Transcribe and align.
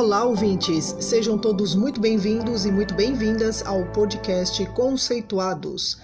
Olá, 0.00 0.24
ouvintes! 0.24 0.96
Sejam 0.98 1.38
todos 1.38 1.74
muito 1.74 2.00
bem-vindos 2.00 2.64
e 2.64 2.72
muito 2.72 2.94
bem-vindas 2.94 3.62
ao 3.66 3.84
podcast 3.92 4.64
Conceituados. 4.72 5.98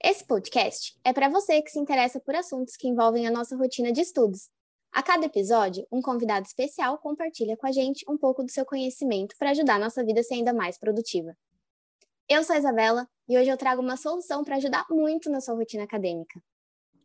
Esse 0.00 0.24
podcast 0.24 0.96
é 1.02 1.12
para 1.12 1.28
você 1.28 1.60
que 1.60 1.72
se 1.72 1.80
interessa 1.80 2.20
por 2.20 2.36
assuntos 2.36 2.76
que 2.76 2.86
envolvem 2.86 3.26
a 3.26 3.32
nossa 3.32 3.56
rotina 3.56 3.90
de 3.90 4.00
estudos. 4.00 4.48
A 4.92 5.02
cada 5.02 5.26
episódio, 5.26 5.84
um 5.90 6.00
convidado 6.00 6.46
especial 6.46 6.96
compartilha 6.98 7.56
com 7.56 7.66
a 7.66 7.72
gente 7.72 8.04
um 8.08 8.16
pouco 8.16 8.44
do 8.44 8.50
seu 8.52 8.64
conhecimento 8.64 9.34
para 9.40 9.50
ajudar 9.50 9.74
a 9.74 9.80
nossa 9.80 10.04
vida 10.04 10.20
a 10.20 10.22
ser 10.22 10.34
ainda 10.34 10.54
mais 10.54 10.78
produtiva. 10.78 11.36
Eu 12.28 12.44
sou 12.44 12.54
a 12.54 12.60
Isabela 12.60 13.08
e 13.28 13.36
hoje 13.36 13.50
eu 13.50 13.56
trago 13.56 13.82
uma 13.82 13.96
solução 13.96 14.44
para 14.44 14.54
ajudar 14.54 14.86
muito 14.88 15.28
na 15.28 15.40
sua 15.40 15.56
rotina 15.56 15.82
acadêmica. 15.82 16.40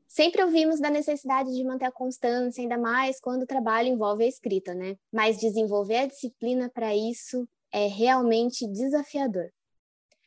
Sempre 0.10 0.42
ouvimos 0.44 0.80
da 0.80 0.90
necessidade 0.90 1.54
de 1.54 1.64
manter 1.64 1.86
a 1.86 1.92
constância, 1.92 2.64
ainda 2.64 2.80
mais 2.80 3.20
quando 3.22 3.44
o 3.44 3.48
trabalho 3.48 3.90
envolve 3.90 4.24
a 4.24 4.28
escrita, 4.28 4.74
né? 4.74 4.98
Mas 5.14 5.40
desenvolver 5.40 5.98
a 5.98 6.06
disciplina 6.08 6.68
para 6.68 6.96
isso 6.96 7.48
é 7.72 7.86
realmente 7.86 8.68
desafiador. 8.68 9.52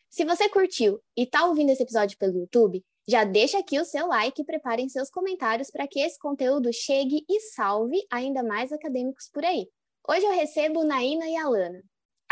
Se 0.09 0.25
você 0.25 0.49
curtiu 0.49 1.01
e 1.17 1.25
está 1.25 1.47
ouvindo 1.47 1.71
esse 1.71 1.83
episódio 1.83 2.17
pelo 2.17 2.39
YouTube, 2.39 2.85
já 3.09 3.25
deixa 3.25 3.59
aqui 3.59 3.81
o 3.81 3.85
seu 3.85 4.07
like 4.07 4.41
e 4.41 4.45
preparem 4.45 4.89
seus 4.89 5.11
comentários 5.11 5.69
para 5.69 5.89
que 5.89 5.99
esse 5.99 6.17
conteúdo 6.17 6.73
chegue 6.73 7.25
e 7.29 7.41
salve 7.41 8.07
ainda 8.09 8.41
mais 8.41 8.71
acadêmicos 8.71 9.29
por 9.33 9.45
aí. 9.45 9.69
Hoje 10.09 10.25
eu 10.25 10.33
recebo 10.33 10.85
Naina 10.85 11.29
e 11.29 11.37
Alana, 11.37 11.83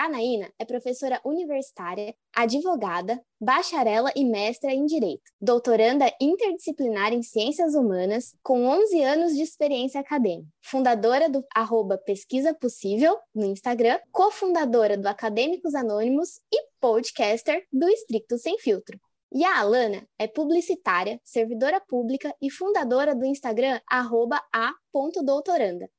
a 0.01 0.09
Naína 0.09 0.51
é 0.59 0.65
professora 0.65 1.21
universitária, 1.27 2.15
advogada, 2.35 3.23
bacharela 3.39 4.11
e 4.17 4.25
mestra 4.25 4.73
em 4.73 4.87
Direito, 4.87 5.31
doutoranda 5.39 6.11
interdisciplinar 6.19 7.13
em 7.13 7.23
Ciências 7.23 7.75
Humanas, 7.75 8.35
com 8.43 8.67
11 8.67 9.03
anos 9.03 9.37
de 9.37 9.43
experiência 9.43 10.01
acadêmica, 10.01 10.49
fundadora 10.63 11.29
do 11.29 11.45
arroba 11.55 11.99
Pesquisa 11.99 12.55
Possível 12.55 13.19
no 13.35 13.45
Instagram, 13.45 13.99
cofundadora 14.11 14.97
do 14.97 15.07
Acadêmicos 15.07 15.75
Anônimos 15.75 16.41
e 16.51 16.63
podcaster 16.81 17.67
do 17.71 17.87
Estricto 17.87 18.39
Sem 18.39 18.59
Filtro. 18.59 18.99
E 19.31 19.45
a 19.45 19.61
Alana 19.61 20.09
é 20.19 20.27
publicitária, 20.27 21.21
servidora 21.23 21.79
pública 21.79 22.35
e 22.41 22.51
fundadora 22.51 23.15
do 23.15 23.27
Instagram 23.27 23.79
arroba 23.87 24.43
a.doutoranda, 24.51 25.91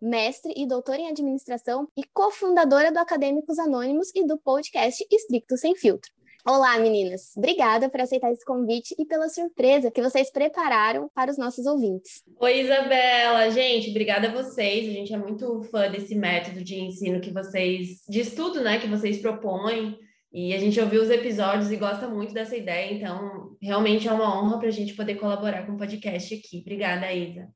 mestre 0.00 0.52
e 0.56 0.66
doutora 0.66 1.00
em 1.00 1.08
administração 1.08 1.88
e 1.96 2.04
cofundadora 2.04 2.92
do 2.92 2.98
Acadêmicos 2.98 3.58
Anônimos 3.58 4.10
e 4.14 4.26
do 4.26 4.36
podcast 4.36 5.06
Estricto 5.10 5.56
Sem 5.56 5.74
Filtro. 5.74 6.10
Olá, 6.46 6.78
meninas! 6.78 7.32
Obrigada 7.36 7.88
por 7.88 8.00
aceitar 8.00 8.30
esse 8.30 8.44
convite 8.44 8.94
e 8.96 9.04
pela 9.04 9.28
surpresa 9.28 9.90
que 9.90 10.00
vocês 10.00 10.30
prepararam 10.30 11.10
para 11.12 11.30
os 11.30 11.36
nossos 11.36 11.66
ouvintes. 11.66 12.22
Oi, 12.38 12.60
Isabela! 12.60 13.50
Gente, 13.50 13.90
obrigada 13.90 14.28
a 14.28 14.32
vocês. 14.32 14.88
A 14.88 14.92
gente 14.92 15.12
é 15.12 15.16
muito 15.16 15.62
fã 15.64 15.90
desse 15.90 16.14
método 16.14 16.62
de 16.62 16.78
ensino 16.78 17.20
que 17.20 17.32
vocês, 17.32 18.04
de 18.08 18.20
estudo, 18.20 18.60
né, 18.60 18.78
que 18.78 18.86
vocês 18.86 19.18
propõem. 19.18 19.98
E 20.32 20.54
a 20.54 20.58
gente 20.58 20.78
ouviu 20.78 21.02
os 21.02 21.10
episódios 21.10 21.72
e 21.72 21.76
gosta 21.76 22.06
muito 22.06 22.34
dessa 22.34 22.56
ideia, 22.56 22.92
então 22.92 23.56
realmente 23.60 24.06
é 24.06 24.12
uma 24.12 24.38
honra 24.38 24.58
para 24.58 24.68
a 24.68 24.72
gente 24.72 24.94
poder 24.94 25.14
colaborar 25.16 25.64
com 25.64 25.72
o 25.72 25.78
podcast 25.78 26.34
aqui. 26.34 26.60
Obrigada, 26.60 27.12
Isa. 27.12 27.48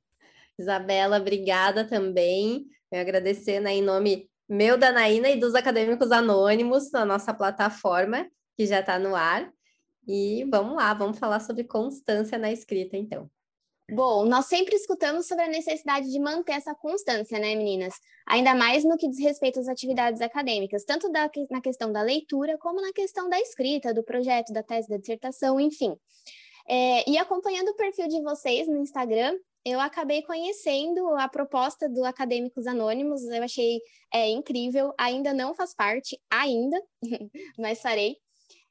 Isabela, 0.61 1.19
obrigada 1.19 1.84
também. 1.84 2.66
Eu 2.91 3.00
agradecer 3.00 3.61
né, 3.61 3.75
em 3.75 3.83
nome 3.83 4.28
meu, 4.48 4.77
da 4.77 4.91
Naína 4.91 5.30
e 5.30 5.39
dos 5.39 5.55
Acadêmicos 5.55 6.11
Anônimos 6.11 6.91
na 6.91 7.05
nossa 7.05 7.33
plataforma, 7.33 8.28
que 8.56 8.67
já 8.67 8.80
está 8.80 8.98
no 8.98 9.14
ar. 9.14 9.48
E 10.08 10.44
vamos 10.50 10.75
lá, 10.75 10.92
vamos 10.92 11.20
falar 11.20 11.39
sobre 11.39 11.62
constância 11.62 12.36
na 12.36 12.50
escrita, 12.50 12.97
então. 12.97 13.30
Bom, 13.92 14.25
nós 14.25 14.47
sempre 14.47 14.75
escutamos 14.75 15.27
sobre 15.27 15.44
a 15.44 15.48
necessidade 15.48 16.11
de 16.11 16.19
manter 16.19 16.52
essa 16.52 16.74
constância, 16.74 17.39
né, 17.39 17.55
meninas? 17.55 17.95
Ainda 18.27 18.55
mais 18.55 18.84
no 18.84 18.97
que 18.97 19.08
diz 19.08 19.20
respeito 19.20 19.58
às 19.58 19.69
atividades 19.69 20.20
acadêmicas, 20.20 20.84
tanto 20.84 21.11
da, 21.11 21.30
na 21.50 21.61
questão 21.61 21.92
da 21.92 22.02
leitura, 22.02 22.58
como 22.58 22.80
na 22.80 22.92
questão 22.92 23.29
da 23.29 23.39
escrita, 23.40 23.95
do 23.95 24.02
projeto, 24.02 24.52
da 24.52 24.63
tese, 24.63 24.89
da 24.89 24.96
dissertação, 24.96 25.61
enfim. 25.61 25.96
É, 26.68 27.08
e 27.08 27.18
acompanhando 27.18 27.68
o 27.68 27.77
perfil 27.77 28.07
de 28.07 28.23
vocês 28.23 28.68
no 28.68 28.79
Instagram, 28.79 29.36
eu 29.64 29.80
acabei 29.80 30.22
conhecendo 30.22 31.14
a 31.16 31.28
proposta 31.28 31.88
do 31.88 32.04
Acadêmicos 32.04 32.66
Anônimos, 32.66 33.22
eu 33.24 33.42
achei 33.42 33.80
é, 34.12 34.28
incrível, 34.28 34.92
ainda 34.98 35.32
não 35.34 35.54
faz 35.54 35.74
parte, 35.74 36.18
ainda, 36.30 36.80
mas 37.58 37.80
farei. 37.80 38.16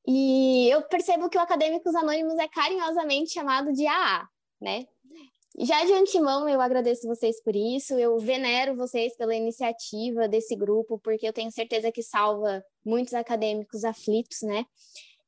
E 0.07 0.67
eu 0.69 0.81
percebo 0.83 1.29
que 1.29 1.37
o 1.37 1.41
Acadêmicos 1.41 1.93
Anônimos 1.93 2.37
é 2.39 2.47
carinhosamente 2.47 3.31
chamado 3.31 3.71
de 3.71 3.85
AA, 3.85 4.27
né? 4.59 4.85
Já 5.57 5.83
de 5.83 5.91
antemão, 5.93 6.47
eu 6.47 6.61
agradeço 6.61 7.07
vocês 7.07 7.41
por 7.43 7.55
isso, 7.55 7.93
eu 7.95 8.17
venero 8.17 8.75
vocês 8.75 9.15
pela 9.17 9.35
iniciativa 9.35 10.27
desse 10.27 10.55
grupo, 10.55 10.99
porque 10.99 11.27
eu 11.27 11.33
tenho 11.33 11.51
certeza 11.51 11.91
que 11.91 12.01
salva 12.01 12.63
muitos 12.85 13.13
acadêmicos 13.13 13.83
aflitos, 13.83 14.41
né? 14.41 14.63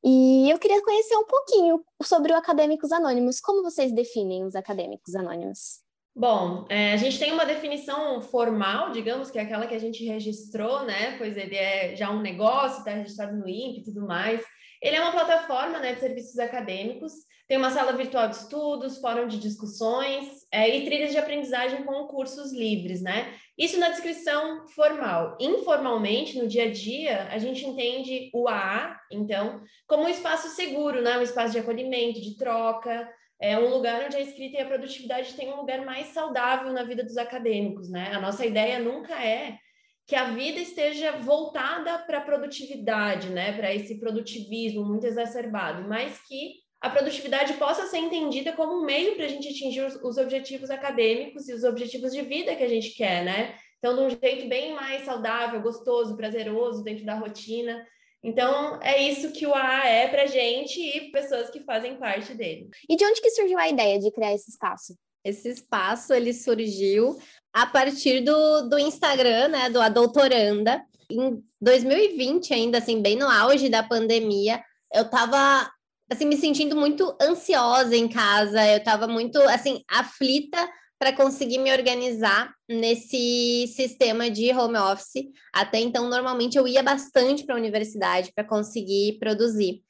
E 0.04 0.50
eu 0.50 0.58
queria 0.58 0.82
conhecer 0.82 1.16
um 1.16 1.24
pouquinho 1.24 1.84
sobre 2.02 2.32
o 2.32 2.36
Acadêmicos 2.36 2.90
Anônimos. 2.90 3.40
Como 3.40 3.62
vocês 3.62 3.92
definem 3.92 4.44
os 4.44 4.56
Acadêmicos 4.56 5.14
Anônimos? 5.14 5.80
Bom, 6.14 6.66
é, 6.68 6.92
a 6.92 6.96
gente 6.96 7.18
tem 7.18 7.32
uma 7.32 7.46
definição 7.46 8.20
formal, 8.20 8.90
digamos, 8.90 9.30
que 9.30 9.38
é 9.38 9.42
aquela 9.42 9.66
que 9.66 9.74
a 9.74 9.78
gente 9.78 10.04
registrou, 10.04 10.84
né? 10.84 11.16
Pois 11.16 11.36
ele 11.36 11.56
é 11.56 11.96
já 11.96 12.10
um 12.10 12.20
negócio, 12.20 12.78
está 12.78 12.90
registrado 12.90 13.36
no 13.36 13.48
INPE 13.48 13.80
e 13.80 13.84
tudo 13.84 14.06
mais. 14.06 14.44
Ele 14.82 14.96
é 14.96 15.00
uma 15.00 15.12
plataforma 15.12 15.78
né, 15.78 15.94
de 15.94 16.00
serviços 16.00 16.38
acadêmicos, 16.38 17.12
tem 17.52 17.58
uma 17.58 17.70
sala 17.70 17.92
virtual 17.92 18.30
de 18.30 18.36
estudos, 18.36 18.96
fórum 18.96 19.28
de 19.28 19.38
discussões 19.38 20.46
é, 20.50 20.74
e 20.74 20.86
trilhas 20.86 21.10
de 21.10 21.18
aprendizagem 21.18 21.84
com 21.84 22.06
cursos 22.06 22.50
livres, 22.50 23.02
né? 23.02 23.30
Isso 23.58 23.78
na 23.78 23.90
descrição 23.90 24.66
formal. 24.68 25.36
Informalmente, 25.38 26.38
no 26.38 26.48
dia 26.48 26.64
a 26.64 26.72
dia, 26.72 27.28
a 27.30 27.36
gente 27.36 27.66
entende 27.66 28.30
o 28.32 28.48
AA, 28.48 28.98
então, 29.12 29.60
como 29.86 30.04
um 30.04 30.08
espaço 30.08 30.48
seguro, 30.56 31.02
né? 31.02 31.18
Um 31.18 31.20
espaço 31.22 31.52
de 31.52 31.58
acolhimento, 31.58 32.22
de 32.22 32.38
troca, 32.38 33.06
é 33.38 33.58
um 33.58 33.68
lugar 33.68 34.06
onde 34.06 34.16
a 34.16 34.20
escrita 34.22 34.56
e 34.56 34.60
a 34.62 34.66
produtividade 34.66 35.34
têm 35.34 35.52
um 35.52 35.56
lugar 35.56 35.84
mais 35.84 36.06
saudável 36.06 36.72
na 36.72 36.84
vida 36.84 37.04
dos 37.04 37.18
acadêmicos, 37.18 37.90
né? 37.90 38.14
A 38.14 38.18
nossa 38.18 38.46
ideia 38.46 38.78
nunca 38.78 39.12
é 39.22 39.58
que 40.06 40.16
a 40.16 40.30
vida 40.30 40.58
esteja 40.58 41.18
voltada 41.18 41.98
para 41.98 42.16
a 42.16 42.22
produtividade, 42.22 43.28
né, 43.28 43.52
para 43.52 43.74
esse 43.74 44.00
produtivismo 44.00 44.84
muito 44.84 45.06
exacerbado, 45.06 45.86
mas 45.88 46.18
que 46.26 46.61
a 46.82 46.90
produtividade 46.90 47.54
possa 47.54 47.86
ser 47.86 47.98
entendida 47.98 48.52
como 48.52 48.82
um 48.82 48.84
meio 48.84 49.14
para 49.14 49.26
a 49.26 49.28
gente 49.28 49.48
atingir 49.48 49.82
os, 49.82 49.94
os, 50.02 50.18
objetivos 50.18 50.68
acadêmicos 50.68 51.48
e 51.48 51.54
os 51.54 51.62
objetivos 51.62 52.12
de 52.12 52.22
vida 52.22 52.56
que 52.56 52.64
a 52.64 52.68
gente 52.68 52.90
quer, 52.90 53.24
né? 53.24 53.54
Então, 53.78 53.94
de 53.94 54.02
um 54.02 54.10
jeito 54.20 54.48
bem 54.48 54.74
mais 54.74 55.04
saudável, 55.04 55.62
gostoso, 55.62 56.16
prazeroso, 56.16 56.82
dentro 56.82 57.04
da 57.04 57.14
rotina. 57.14 57.86
Então, 58.22 58.80
é 58.82 59.00
isso 59.00 59.32
que 59.32 59.46
o 59.46 59.54
AA 59.54 59.88
é 59.88 60.08
para 60.08 60.26
gente 60.26 60.80
e 60.80 61.12
pessoas 61.12 61.50
que 61.50 61.60
fazem 61.60 61.96
parte 61.96 62.34
dele. 62.34 62.68
E 62.88 62.96
de 62.96 63.04
onde 63.04 63.20
que 63.20 63.30
surgiu 63.30 63.58
a 63.58 63.68
ideia 63.68 64.00
de 64.00 64.10
criar 64.10 64.34
esse 64.34 64.50
espaço? 64.50 64.96
Esse 65.24 65.50
espaço, 65.50 66.12
ele 66.12 66.34
surgiu 66.34 67.16
a 67.52 67.64
partir 67.64 68.22
do, 68.22 68.62
do 68.62 68.78
Instagram, 68.78 69.48
né, 69.48 69.70
do 69.70 69.80
A 69.80 69.88
Doutoranda. 69.88 70.84
Em 71.08 71.40
2020, 71.60 72.52
ainda 72.52 72.78
assim, 72.78 73.00
bem 73.00 73.16
no 73.16 73.28
auge 73.28 73.68
da 73.68 73.84
pandemia, 73.84 74.60
eu 74.92 75.02
estava 75.02 75.70
assim 76.12 76.26
me 76.26 76.36
sentindo 76.36 76.76
muito 76.76 77.16
ansiosa 77.20 77.96
em 77.96 78.08
casa, 78.08 78.64
eu 78.68 78.78
estava 78.78 79.08
muito 79.08 79.38
assim 79.48 79.82
aflita 79.88 80.58
para 80.98 81.12
conseguir 81.12 81.58
me 81.58 81.72
organizar 81.72 82.54
nesse 82.68 83.66
sistema 83.74 84.30
de 84.30 84.52
home 84.52 84.78
office. 84.78 85.24
Até 85.52 85.80
então, 85.80 86.08
normalmente 86.08 86.56
eu 86.56 86.68
ia 86.68 86.80
bastante 86.80 87.44
para 87.44 87.56
a 87.56 87.58
universidade 87.58 88.30
para 88.32 88.44
conseguir 88.44 89.18
produzir. 89.18 89.82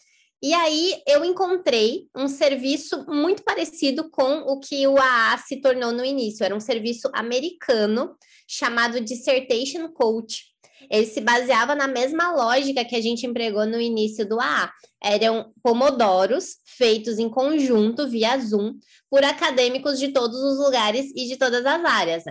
E 0.42 0.52
aí 0.54 1.00
eu 1.06 1.24
encontrei 1.24 2.08
um 2.16 2.26
serviço 2.26 3.06
muito 3.06 3.44
parecido 3.44 4.10
com 4.10 4.38
o 4.38 4.58
que 4.58 4.84
o 4.88 4.98
AA 4.98 5.38
se 5.38 5.60
tornou 5.60 5.92
no 5.92 6.04
início. 6.04 6.44
Era 6.44 6.54
um 6.54 6.58
serviço 6.58 7.08
americano 7.14 8.16
chamado 8.48 9.00
Dissertation 9.00 9.88
Coach. 9.92 10.46
Ele 10.90 11.06
se 11.06 11.20
baseava 11.20 11.76
na 11.76 11.86
mesma 11.86 12.32
lógica 12.32 12.84
que 12.84 12.96
a 12.96 13.00
gente 13.00 13.24
empregou 13.24 13.64
no 13.64 13.80
início 13.80 14.28
do 14.28 14.40
AA. 14.40 14.72
Eram 15.00 15.52
pomodoros 15.62 16.56
feitos 16.66 17.20
em 17.20 17.28
conjunto 17.28 18.08
via 18.08 18.36
Zoom 18.36 18.74
por 19.08 19.22
acadêmicos 19.22 19.96
de 19.96 20.08
todos 20.08 20.38
os 20.42 20.58
lugares 20.58 21.12
e 21.14 21.28
de 21.28 21.36
todas 21.36 21.64
as 21.64 21.84
áreas. 21.84 22.24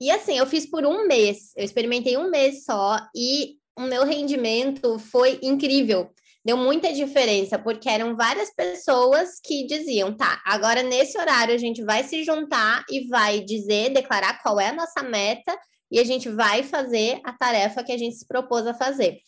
E 0.00 0.10
assim, 0.10 0.38
eu 0.38 0.46
fiz 0.46 0.64
por 0.64 0.86
um 0.86 1.06
mês, 1.06 1.52
eu 1.54 1.64
experimentei 1.64 2.16
um 2.16 2.30
mês 2.30 2.64
só 2.64 2.98
e 3.14 3.58
o 3.76 3.82
meu 3.82 4.04
rendimento 4.04 4.98
foi 4.98 5.38
incrível 5.42 6.10
deu 6.44 6.56
muita 6.56 6.92
diferença, 6.92 7.58
porque 7.58 7.88
eram 7.88 8.16
várias 8.16 8.52
pessoas 8.54 9.40
que 9.42 9.66
diziam, 9.66 10.16
tá, 10.16 10.42
agora 10.44 10.82
nesse 10.82 11.18
horário 11.18 11.54
a 11.54 11.58
gente 11.58 11.82
vai 11.84 12.02
se 12.02 12.24
juntar 12.24 12.84
e 12.90 13.06
vai 13.08 13.40
dizer, 13.40 13.90
declarar 13.90 14.42
qual 14.42 14.58
é 14.58 14.68
a 14.68 14.72
nossa 14.72 15.02
meta 15.02 15.56
e 15.90 16.00
a 16.00 16.04
gente 16.04 16.28
vai 16.28 16.62
fazer 16.62 17.20
a 17.24 17.32
tarefa 17.32 17.84
que 17.84 17.92
a 17.92 17.98
gente 17.98 18.16
se 18.16 18.26
propôs 18.26 18.66
a 18.66 18.74
fazer. 18.74 19.18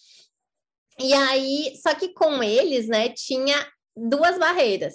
E 0.98 1.12
aí, 1.12 1.72
só 1.82 1.94
que 1.94 2.12
com 2.14 2.42
eles, 2.42 2.88
né, 2.88 3.08
tinha 3.10 3.56
duas 3.96 4.38
barreiras. 4.38 4.94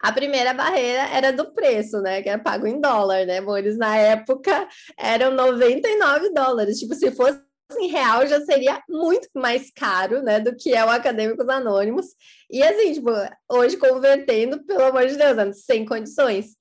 A 0.00 0.10
primeira 0.10 0.52
barreira 0.52 1.02
era 1.10 1.32
do 1.32 1.52
preço, 1.52 2.00
né? 2.00 2.22
Que 2.22 2.28
era 2.28 2.42
pago 2.42 2.66
em 2.66 2.80
dólar, 2.80 3.24
né? 3.24 3.38
Eles 3.56 3.78
na 3.78 3.96
época 3.96 4.68
eram 4.98 5.32
99 5.32 6.30
dólares. 6.30 6.78
Tipo, 6.80 6.94
se 6.94 7.12
fosse 7.12 7.40
em 7.76 7.88
real 7.88 8.26
já 8.26 8.40
seria 8.44 8.82
muito 8.88 9.28
mais 9.34 9.70
caro, 9.70 10.22
né, 10.22 10.40
do 10.40 10.54
que 10.56 10.74
é 10.74 10.84
o 10.84 10.90
Acadêmicos 10.90 11.48
Anônimos. 11.48 12.06
E 12.50 12.62
assim, 12.62 12.94
tipo, 12.94 13.10
hoje 13.50 13.76
convertendo, 13.76 14.64
pelo 14.64 14.84
amor 14.84 15.06
de 15.06 15.16
Deus, 15.16 15.64
sem 15.64 15.84
condições. 15.84 16.56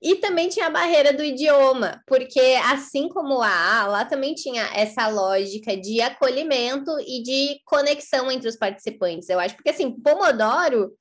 E 0.00 0.14
também 0.16 0.48
tinha 0.48 0.66
a 0.66 0.70
barreira 0.70 1.12
do 1.12 1.24
idioma, 1.24 2.00
porque 2.06 2.40
assim 2.64 3.08
como 3.08 3.42
a 3.42 3.80
A, 3.80 3.86
lá 3.86 4.04
também 4.04 4.32
tinha 4.32 4.62
essa 4.72 5.08
lógica 5.08 5.76
de 5.76 6.00
acolhimento 6.00 6.90
e 7.00 7.20
de 7.20 7.60
conexão 7.64 8.30
entre 8.30 8.48
os 8.48 8.56
participantes. 8.56 9.28
Eu 9.28 9.40
acho, 9.40 9.56
porque 9.56 9.70
assim, 9.70 9.90
Pomodoro, 9.90 10.92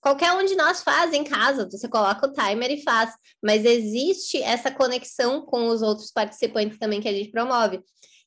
qualquer 0.00 0.32
um 0.32 0.44
de 0.44 0.54
nós 0.54 0.80
faz 0.84 1.12
em 1.12 1.24
casa, 1.24 1.68
você 1.68 1.88
coloca 1.88 2.28
o 2.28 2.32
timer 2.32 2.70
e 2.70 2.82
faz, 2.84 3.10
mas 3.42 3.64
existe 3.64 4.40
essa 4.40 4.70
conexão 4.70 5.44
com 5.44 5.66
os 5.66 5.82
outros 5.82 6.12
participantes 6.12 6.78
também 6.78 7.00
que 7.00 7.08
a 7.08 7.12
gente 7.12 7.32
promove. 7.32 7.80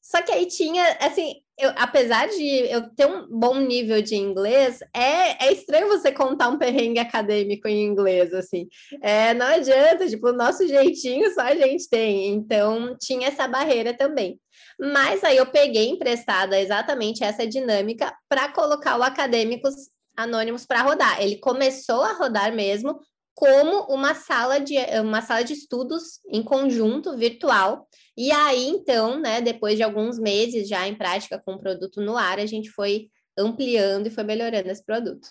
Só 0.09 0.23
que 0.23 0.31
aí 0.31 0.47
tinha, 0.47 0.97
assim, 0.99 1.35
eu, 1.55 1.71
apesar 1.75 2.27
de 2.29 2.43
eu 2.43 2.89
ter 2.95 3.05
um 3.05 3.27
bom 3.29 3.59
nível 3.59 4.01
de 4.01 4.15
inglês, 4.15 4.79
é, 4.91 5.45
é 5.45 5.53
estranho 5.53 5.87
você 5.87 6.11
contar 6.11 6.49
um 6.49 6.57
perrengue 6.57 6.97
acadêmico 6.97 7.67
em 7.67 7.85
inglês, 7.85 8.33
assim. 8.33 8.67
É, 9.03 9.35
não 9.35 9.45
adianta, 9.45 10.09
tipo, 10.09 10.29
o 10.29 10.33
nosso 10.33 10.67
jeitinho 10.67 11.31
só 11.31 11.41
a 11.41 11.55
gente 11.55 11.87
tem. 11.87 12.29
Então, 12.29 12.97
tinha 12.99 13.27
essa 13.27 13.47
barreira 13.47 13.95
também. 13.95 14.39
Mas 14.79 15.23
aí 15.23 15.37
eu 15.37 15.45
peguei 15.45 15.89
emprestada 15.89 16.59
exatamente 16.59 17.23
essa 17.23 17.45
dinâmica 17.45 18.11
para 18.27 18.51
colocar 18.51 18.97
o 18.97 19.03
Acadêmicos 19.03 19.75
Anônimos 20.17 20.65
para 20.65 20.81
rodar. 20.81 21.21
Ele 21.21 21.37
começou 21.37 22.01
a 22.01 22.13
rodar 22.13 22.51
mesmo 22.51 22.99
como 23.39 23.85
uma 23.85 24.13
sala 24.15 24.59
de 24.59 24.75
uma 25.01 25.21
sala 25.21 25.45
de 25.45 25.53
estudos 25.53 26.19
em 26.29 26.43
conjunto 26.43 27.15
virtual. 27.15 27.87
E 28.21 28.33
aí, 28.33 28.67
então, 28.67 29.17
né, 29.17 29.39
depois 29.39 29.77
de 29.77 29.81
alguns 29.81 30.19
meses 30.19 30.67
já 30.67 30.85
em 30.85 30.93
prática 30.93 31.39
com 31.39 31.53
o 31.53 31.57
produto 31.57 32.01
no 32.01 32.17
ar, 32.17 32.37
a 32.37 32.45
gente 32.45 32.69
foi 32.69 33.09
ampliando 33.37 34.07
e 34.07 34.09
foi 34.09 34.25
melhorando 34.25 34.69
esse 34.69 34.83
produto. 34.83 35.29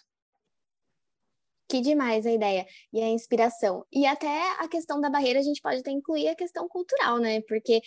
Que 1.68 1.82
demais 1.82 2.24
a 2.24 2.32
ideia 2.32 2.66
e 2.90 3.02
a 3.02 3.08
inspiração. 3.10 3.84
E 3.92 4.06
até 4.06 4.52
a 4.52 4.66
questão 4.68 5.02
da 5.02 5.10
barreira, 5.10 5.38
a 5.38 5.42
gente 5.42 5.60
pode 5.60 5.80
até 5.80 5.90
incluir 5.90 6.28
a 6.28 6.34
questão 6.34 6.66
cultural, 6.66 7.18
né? 7.18 7.42
Porque 7.42 7.82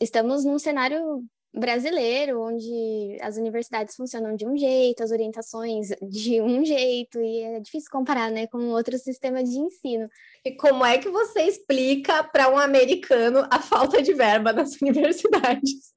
estamos 0.00 0.44
num 0.44 0.58
cenário 0.58 1.24
brasileiro, 1.54 2.40
onde 2.40 3.18
as 3.20 3.36
universidades 3.36 3.94
funcionam 3.94 4.34
de 4.34 4.46
um 4.46 4.56
jeito, 4.56 5.02
as 5.02 5.10
orientações 5.10 5.88
de 6.02 6.40
um 6.40 6.64
jeito, 6.64 7.20
e 7.20 7.42
é 7.42 7.60
difícil 7.60 7.90
comparar 7.90 8.30
né, 8.30 8.46
com 8.46 8.58
outro 8.70 8.96
sistema 8.98 9.42
de 9.44 9.58
ensino. 9.58 10.08
E 10.44 10.52
como 10.52 10.84
é 10.84 10.98
que 10.98 11.08
você 11.08 11.42
explica 11.42 12.24
para 12.24 12.48
um 12.48 12.58
americano 12.58 13.46
a 13.50 13.60
falta 13.60 14.02
de 14.02 14.14
verba 14.14 14.52
nas 14.52 14.72
universidades? 14.80 15.92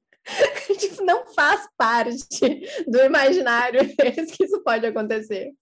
tipo, 0.76 1.04
não 1.04 1.24
faz 1.34 1.68
parte 1.76 2.40
do 2.86 2.98
imaginário 2.98 3.80
deles 3.96 4.32
que 4.32 4.44
isso 4.44 4.60
pode 4.62 4.84
acontecer. 4.84 5.52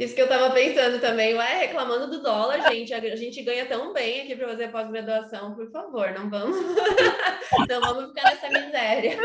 Isso 0.00 0.14
que 0.14 0.22
eu 0.22 0.24
estava 0.24 0.50
pensando 0.54 0.98
também, 0.98 1.34
ué, 1.34 1.58
reclamando 1.58 2.10
do 2.10 2.22
dólar, 2.22 2.72
gente, 2.72 2.94
a 2.94 3.16
gente 3.16 3.42
ganha 3.42 3.68
tão 3.68 3.92
bem 3.92 4.22
aqui 4.22 4.34
para 4.34 4.48
fazer 4.48 4.72
pós-graduação, 4.72 5.54
por 5.54 5.70
favor, 5.70 6.10
não 6.14 6.30
vamos, 6.30 6.56
não 7.68 7.80
vamos 7.82 8.08
ficar 8.08 8.30
nessa 8.30 8.48
miséria. 8.48 9.18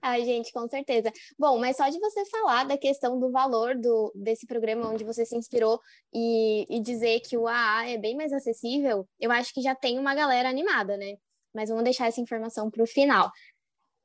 Ai, 0.00 0.24
gente, 0.24 0.50
com 0.50 0.66
certeza. 0.66 1.12
Bom, 1.38 1.58
mas 1.58 1.76
só 1.76 1.90
de 1.90 2.00
você 2.00 2.24
falar 2.24 2.64
da 2.64 2.78
questão 2.78 3.20
do 3.20 3.30
valor 3.30 3.74
do, 3.76 4.10
desse 4.14 4.46
programa 4.46 4.88
onde 4.90 5.04
você 5.04 5.26
se 5.26 5.36
inspirou 5.36 5.78
e, 6.10 6.64
e 6.74 6.80
dizer 6.80 7.20
que 7.20 7.36
o 7.36 7.46
AA 7.46 7.90
é 7.90 7.98
bem 7.98 8.16
mais 8.16 8.32
acessível, 8.32 9.06
eu 9.20 9.30
acho 9.30 9.52
que 9.52 9.60
já 9.60 9.74
tem 9.74 9.98
uma 9.98 10.14
galera 10.14 10.48
animada, 10.48 10.96
né? 10.96 11.18
Mas 11.54 11.68
vamos 11.68 11.84
deixar 11.84 12.06
essa 12.08 12.20
informação 12.20 12.70
para 12.70 12.82
o 12.82 12.86
final. 12.86 13.30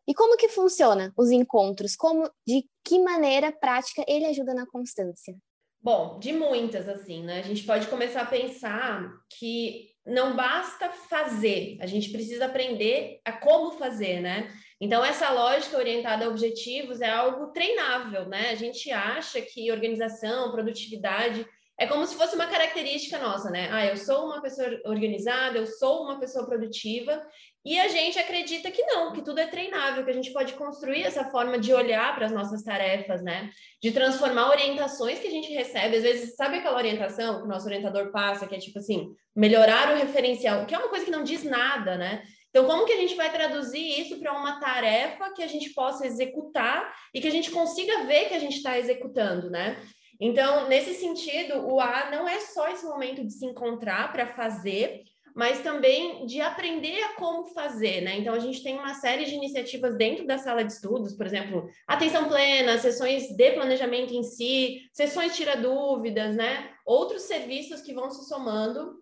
E 0.06 0.14
como 0.14 0.36
que 0.36 0.50
funciona 0.50 1.14
os 1.16 1.32
encontros? 1.32 1.96
Como, 1.96 2.30
de 2.46 2.68
que 2.84 3.00
maneira 3.00 3.54
prática 3.54 4.04
ele 4.06 4.26
ajuda 4.26 4.54
na 4.54 4.68
constância? 4.68 5.34
Bom, 5.88 6.20
de 6.20 6.34
muitas, 6.34 6.90
assim, 6.90 7.24
né? 7.24 7.40
A 7.40 7.44
gente 7.44 7.64
pode 7.64 7.88
começar 7.88 8.24
a 8.24 8.26
pensar 8.26 9.10
que 9.30 9.88
não 10.06 10.36
basta 10.36 10.90
fazer, 10.90 11.78
a 11.80 11.86
gente 11.86 12.10
precisa 12.10 12.48
aprender 12.48 13.22
a 13.24 13.32
como 13.32 13.72
fazer, 13.72 14.20
né? 14.20 14.54
Então, 14.82 15.02
essa 15.02 15.30
lógica 15.30 15.78
orientada 15.78 16.26
a 16.26 16.28
objetivos 16.28 17.00
é 17.00 17.10
algo 17.10 17.54
treinável, 17.54 18.28
né? 18.28 18.50
A 18.50 18.56
gente 18.56 18.92
acha 18.92 19.40
que 19.40 19.72
organização, 19.72 20.52
produtividade 20.52 21.48
é 21.80 21.86
como 21.86 22.06
se 22.08 22.16
fosse 22.16 22.36
uma 22.36 22.48
característica 22.48 23.20
nossa, 23.20 23.52
né? 23.52 23.70
Ah, 23.72 23.86
eu 23.86 23.96
sou 23.96 24.26
uma 24.26 24.42
pessoa 24.42 24.68
organizada, 24.86 25.58
eu 25.58 25.68
sou 25.68 26.04
uma 26.04 26.20
pessoa 26.20 26.46
produtiva, 26.46 27.22
e 27.64 27.78
a 27.80 27.88
gente 27.88 28.18
acredita 28.18 28.72
que 28.72 28.82
não, 28.84 29.12
que 29.12 29.22
tudo 29.22 29.40
é 29.40 29.46
treinável, 29.46 30.04
que 30.04 30.10
a 30.10 30.14
gente 30.14 30.32
pode 30.32 30.54
construir 30.54 31.04
essa 31.04 31.26
forma 31.26 31.60
de 31.60 31.74
olhar 31.74 32.16
para 32.16 32.26
as 32.26 32.32
nossas 32.32 32.64
tarefas, 32.64 33.22
né? 33.22 33.52
De 33.84 33.92
transformar 33.92 34.50
orientações 34.50 35.20
que 35.20 35.28
a 35.28 35.32
gente 35.32 35.54
recebe. 35.54 35.98
Às 35.98 36.04
vezes, 36.04 36.36
sabe 36.36 36.58
aquela 36.58 36.78
orientação 36.78 37.40
que 37.40 37.46
o 37.46 37.48
nosso 37.48 37.68
orientador 37.68 38.12
passa, 38.12 38.48
que 38.48 38.56
é 38.56 38.60
tipo 38.60 38.80
assim, 38.80 39.10
melhorar 39.36 39.94
o 39.94 39.98
referencial, 39.98 40.66
que 40.66 40.74
é 40.74 40.78
uma 40.78 40.90
coisa 40.90 41.06
que 41.06 41.12
não 41.12 41.24
diz 41.24 41.44
nada, 41.44 41.98
né? 41.98 42.24
Então, 42.50 42.66
como 42.66 42.86
que 42.86 42.94
a 42.94 42.98
gente 42.98 43.14
vai 43.16 43.32
traduzir 43.32 44.00
isso 44.00 44.18
para 44.20 44.32
uma 44.32 44.60
tarefa 44.60 45.32
que 45.34 45.44
a 45.44 45.48
gente 45.48 45.72
possa 45.76 46.08
executar 46.08 46.92
e 47.14 47.22
que 47.22 47.28
a 47.28 47.32
gente 47.32 47.52
consiga 47.52 48.06
ver 48.06 48.30
que 48.30 48.34
a 48.34 48.40
gente 48.40 48.58
está 48.58 48.80
executando, 48.80 49.50
né? 49.50 49.78
Então, 50.20 50.68
nesse 50.68 50.96
sentido, 50.96 51.68
o 51.68 51.80
A 51.80 52.10
não 52.10 52.28
é 52.28 52.40
só 52.40 52.70
esse 52.70 52.86
momento 52.86 53.24
de 53.24 53.32
se 53.32 53.46
encontrar 53.46 54.12
para 54.12 54.28
fazer, 54.28 55.04
mas 55.36 55.62
também 55.62 56.26
de 56.26 56.42
aprender 56.42 57.00
a 57.04 57.14
como 57.14 57.46
fazer, 57.46 58.02
né? 58.02 58.18
Então, 58.18 58.34
a 58.34 58.40
gente 58.40 58.64
tem 58.64 58.76
uma 58.76 58.96
série 58.96 59.26
de 59.26 59.36
iniciativas 59.36 59.96
dentro 59.96 60.26
da 60.26 60.40
sala 60.40 60.64
de 60.64 60.74
estudos, 60.74 61.14
por 61.14 61.28
exemplo, 61.28 61.70
atenção 61.88 62.28
plena, 62.28 62.80
sessões 62.80 63.28
de 63.36 63.52
planejamento 63.52 64.16
em 64.16 64.24
si, 64.24 64.82
sessões 64.92 65.36
tira 65.36 65.56
dúvidas, 65.56 66.36
né? 66.36 66.72
Outros 66.84 67.22
serviços 67.24 67.82
que 67.82 67.94
vão 67.94 68.10
se 68.10 68.28
somando 68.28 68.96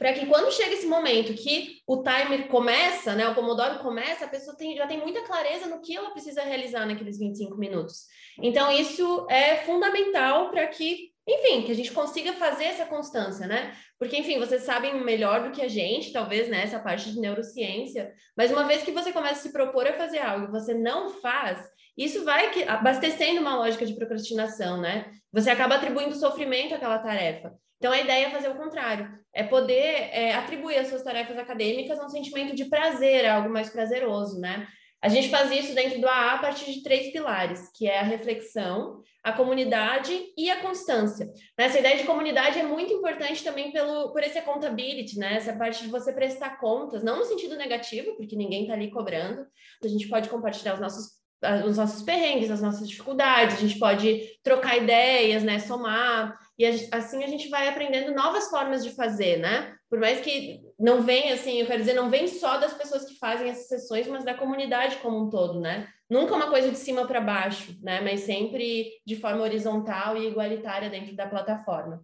para 0.00 0.14
que 0.14 0.24
quando 0.24 0.50
chega 0.50 0.72
esse 0.72 0.86
momento 0.86 1.34
que 1.34 1.82
o 1.86 2.02
timer 2.02 2.48
começa, 2.48 3.14
né, 3.14 3.28
o 3.28 3.34
Pomodoro 3.34 3.80
começa, 3.80 4.24
a 4.24 4.28
pessoa 4.28 4.56
tem, 4.56 4.74
já 4.74 4.86
tem 4.86 4.98
muita 4.98 5.20
clareza 5.24 5.66
no 5.66 5.82
que 5.82 5.94
ela 5.94 6.10
precisa 6.10 6.42
realizar 6.42 6.86
naqueles 6.86 7.18
25 7.18 7.54
minutos. 7.58 8.06
Então, 8.42 8.72
isso 8.72 9.26
é 9.28 9.58
fundamental 9.58 10.50
para 10.50 10.66
que, 10.68 11.10
enfim, 11.28 11.64
que 11.64 11.72
a 11.72 11.74
gente 11.74 11.92
consiga 11.92 12.32
fazer 12.32 12.64
essa 12.64 12.86
constância, 12.86 13.46
né? 13.46 13.76
Porque, 13.98 14.16
enfim, 14.16 14.38
vocês 14.38 14.62
sabem 14.62 15.04
melhor 15.04 15.42
do 15.42 15.50
que 15.50 15.60
a 15.60 15.68
gente, 15.68 16.14
talvez, 16.14 16.48
né, 16.48 16.62
essa 16.62 16.78
parte 16.78 17.12
de 17.12 17.20
neurociência, 17.20 18.10
mas 18.34 18.50
uma 18.50 18.64
vez 18.64 18.82
que 18.82 18.92
você 18.92 19.12
começa 19.12 19.40
a 19.40 19.42
se 19.42 19.52
propor 19.52 19.86
a 19.86 19.98
fazer 19.98 20.20
algo 20.20 20.46
e 20.46 20.50
você 20.50 20.72
não 20.72 21.10
faz, 21.10 21.62
isso 21.94 22.24
vai 22.24 22.64
abastecendo 22.66 23.42
uma 23.42 23.54
lógica 23.54 23.84
de 23.84 23.94
procrastinação, 23.94 24.80
né? 24.80 25.12
Você 25.30 25.50
acaba 25.50 25.74
atribuindo 25.74 26.14
sofrimento 26.14 26.74
àquela 26.74 26.98
tarefa. 27.00 27.52
Então, 27.80 27.92
a 27.92 27.98
ideia 27.98 28.26
é 28.26 28.30
fazer 28.30 28.48
o 28.48 28.56
contrário, 28.56 29.10
é 29.32 29.42
poder 29.42 30.10
é, 30.12 30.34
atribuir 30.34 30.76
as 30.76 30.88
suas 30.88 31.02
tarefas 31.02 31.38
acadêmicas 31.38 31.98
a 31.98 32.04
um 32.04 32.10
sentimento 32.10 32.54
de 32.54 32.66
prazer, 32.66 33.26
algo 33.26 33.48
mais 33.48 33.70
prazeroso, 33.70 34.38
né? 34.38 34.68
A 35.02 35.08
gente 35.08 35.30
faz 35.30 35.50
isso 35.50 35.74
dentro 35.74 35.98
do 35.98 36.06
AA 36.06 36.34
a 36.34 36.38
partir 36.38 36.70
de 36.70 36.82
três 36.82 37.10
pilares, 37.10 37.70
que 37.74 37.88
é 37.88 38.00
a 38.00 38.02
reflexão, 38.02 39.00
a 39.24 39.32
comunidade 39.32 40.12
e 40.36 40.50
a 40.50 40.60
constância. 40.60 41.26
Essa 41.56 41.78
ideia 41.78 41.96
de 41.96 42.04
comunidade 42.04 42.58
é 42.58 42.62
muito 42.62 42.92
importante 42.92 43.42
também 43.42 43.72
pelo, 43.72 44.12
por 44.12 44.22
esse 44.22 44.38
accountability, 44.38 45.18
né? 45.18 45.36
Essa 45.36 45.54
parte 45.54 45.82
de 45.82 45.88
você 45.88 46.12
prestar 46.12 46.60
contas, 46.60 47.02
não 47.02 47.20
no 47.20 47.24
sentido 47.24 47.56
negativo, 47.56 48.14
porque 48.14 48.36
ninguém 48.36 48.62
está 48.62 48.74
ali 48.74 48.90
cobrando. 48.90 49.46
A 49.82 49.88
gente 49.88 50.06
pode 50.06 50.28
compartilhar 50.28 50.74
os 50.74 50.80
nossos 50.80 51.18
os 51.66 51.78
nossos 51.78 52.02
perrengues, 52.02 52.50
as 52.50 52.60
nossas 52.60 52.86
dificuldades, 52.86 53.56
a 53.56 53.60
gente 53.60 53.78
pode 53.78 54.38
trocar 54.42 54.76
ideias, 54.76 55.42
né, 55.42 55.58
somar, 55.58 56.38
e 56.60 56.66
assim 56.92 57.24
a 57.24 57.26
gente 57.26 57.48
vai 57.48 57.68
aprendendo 57.68 58.14
novas 58.14 58.50
formas 58.50 58.84
de 58.84 58.90
fazer, 58.90 59.38
né? 59.38 59.74
Por 59.88 59.98
mais 59.98 60.20
que 60.20 60.60
não 60.78 61.00
venha, 61.00 61.32
assim, 61.32 61.58
eu 61.58 61.66
quero 61.66 61.78
dizer, 61.78 61.94
não 61.94 62.10
vem 62.10 62.28
só 62.28 62.58
das 62.58 62.74
pessoas 62.74 63.06
que 63.06 63.18
fazem 63.18 63.48
essas 63.48 63.66
sessões, 63.66 64.06
mas 64.06 64.26
da 64.26 64.34
comunidade 64.34 64.96
como 64.96 65.24
um 65.24 65.30
todo, 65.30 65.58
né? 65.58 65.88
Nunca 66.10 66.34
uma 66.34 66.50
coisa 66.50 66.70
de 66.70 66.76
cima 66.76 67.06
para 67.06 67.18
baixo, 67.18 67.74
né? 67.80 68.02
Mas 68.02 68.20
sempre 68.20 68.90
de 69.06 69.16
forma 69.16 69.40
horizontal 69.40 70.18
e 70.18 70.28
igualitária 70.28 70.90
dentro 70.90 71.16
da 71.16 71.26
plataforma. 71.26 72.02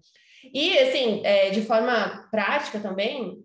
E, 0.55 0.79
assim, 0.79 1.21
é, 1.23 1.51
de 1.51 1.61
forma 1.61 2.27
prática 2.31 2.81
também, 2.81 3.37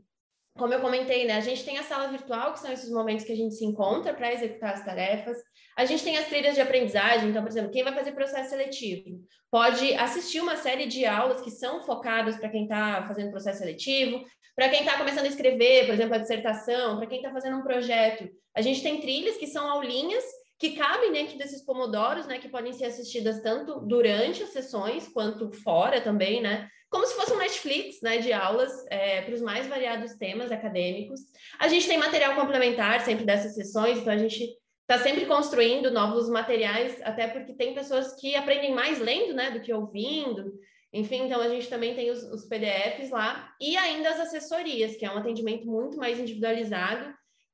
como 0.57 0.73
eu 0.73 0.81
comentei, 0.81 1.25
né, 1.25 1.37
a 1.37 1.41
gente 1.41 1.63
tem 1.63 1.77
a 1.77 1.83
sala 1.83 2.07
virtual, 2.07 2.53
que 2.53 2.59
são 2.59 2.71
esses 2.71 2.91
momentos 2.91 3.25
que 3.25 3.31
a 3.31 3.35
gente 3.35 3.55
se 3.55 3.65
encontra 3.65 4.13
para 4.13 4.33
executar 4.33 4.73
as 4.73 4.83
tarefas. 4.83 5.37
A 5.77 5.85
gente 5.85 6.03
tem 6.03 6.17
as 6.17 6.27
trilhas 6.27 6.55
de 6.55 6.61
aprendizagem, 6.61 7.29
então, 7.29 7.41
por 7.41 7.49
exemplo, 7.49 7.71
quem 7.71 7.83
vai 7.83 7.93
fazer 7.93 8.11
processo 8.11 8.49
seletivo 8.49 9.21
pode 9.49 9.93
assistir 9.95 10.39
uma 10.39 10.55
série 10.57 10.85
de 10.87 11.05
aulas 11.05 11.41
que 11.41 11.51
são 11.51 11.81
focadas 11.83 12.37
para 12.37 12.49
quem 12.49 12.63
está 12.63 13.05
fazendo 13.07 13.31
processo 13.31 13.59
seletivo, 13.59 14.23
para 14.55 14.69
quem 14.69 14.81
está 14.81 14.97
começando 14.97 15.25
a 15.25 15.29
escrever, 15.29 15.85
por 15.85 15.93
exemplo, 15.93 16.15
a 16.15 16.19
dissertação, 16.19 16.97
para 16.97 17.07
quem 17.07 17.17
está 17.17 17.31
fazendo 17.31 17.57
um 17.57 17.63
projeto. 17.63 18.29
A 18.55 18.61
gente 18.61 18.83
tem 18.83 18.99
trilhas 18.99 19.37
que 19.37 19.47
são 19.47 19.69
aulinhas 19.69 20.23
que 20.61 20.75
cabem 20.75 21.11
dentro 21.11 21.39
desses 21.39 21.65
pomodoros, 21.65 22.27
né, 22.27 22.37
que 22.37 22.47
podem 22.47 22.71
ser 22.71 22.85
assistidas 22.85 23.41
tanto 23.41 23.79
durante 23.79 24.43
as 24.43 24.49
sessões 24.49 25.07
quanto 25.07 25.51
fora 25.51 25.99
também, 25.99 26.39
né, 26.39 26.69
como 26.87 27.03
se 27.07 27.15
fosse 27.15 27.33
um 27.33 27.39
Netflix, 27.39 27.99
né, 28.03 28.19
de 28.19 28.31
aulas 28.31 28.71
é, 28.91 29.23
para 29.23 29.33
os 29.33 29.41
mais 29.41 29.65
variados 29.65 30.13
temas 30.13 30.51
acadêmicos. 30.51 31.19
A 31.57 31.67
gente 31.67 31.87
tem 31.87 31.97
material 31.97 32.35
complementar 32.35 33.01
sempre 33.01 33.25
dessas 33.25 33.55
sessões, 33.55 33.97
então 33.97 34.13
a 34.13 34.17
gente 34.17 34.55
está 34.81 34.99
sempre 34.99 35.25
construindo 35.25 35.89
novos 35.89 36.29
materiais, 36.29 37.01
até 37.01 37.27
porque 37.27 37.53
tem 37.53 37.73
pessoas 37.73 38.13
que 38.19 38.35
aprendem 38.35 38.71
mais 38.71 38.99
lendo, 38.99 39.33
né, 39.33 39.49
do 39.49 39.61
que 39.61 39.73
ouvindo. 39.73 40.53
Enfim, 40.93 41.23
então 41.23 41.41
a 41.41 41.49
gente 41.49 41.67
também 41.69 41.95
tem 41.95 42.11
os, 42.11 42.21
os 42.21 42.45
PDFs 42.45 43.09
lá 43.09 43.51
e 43.59 43.75
ainda 43.77 44.11
as 44.11 44.19
assessorias, 44.19 44.95
que 44.95 45.05
é 45.05 45.11
um 45.11 45.17
atendimento 45.17 45.65
muito 45.65 45.97
mais 45.97 46.19
individualizado, 46.19 47.11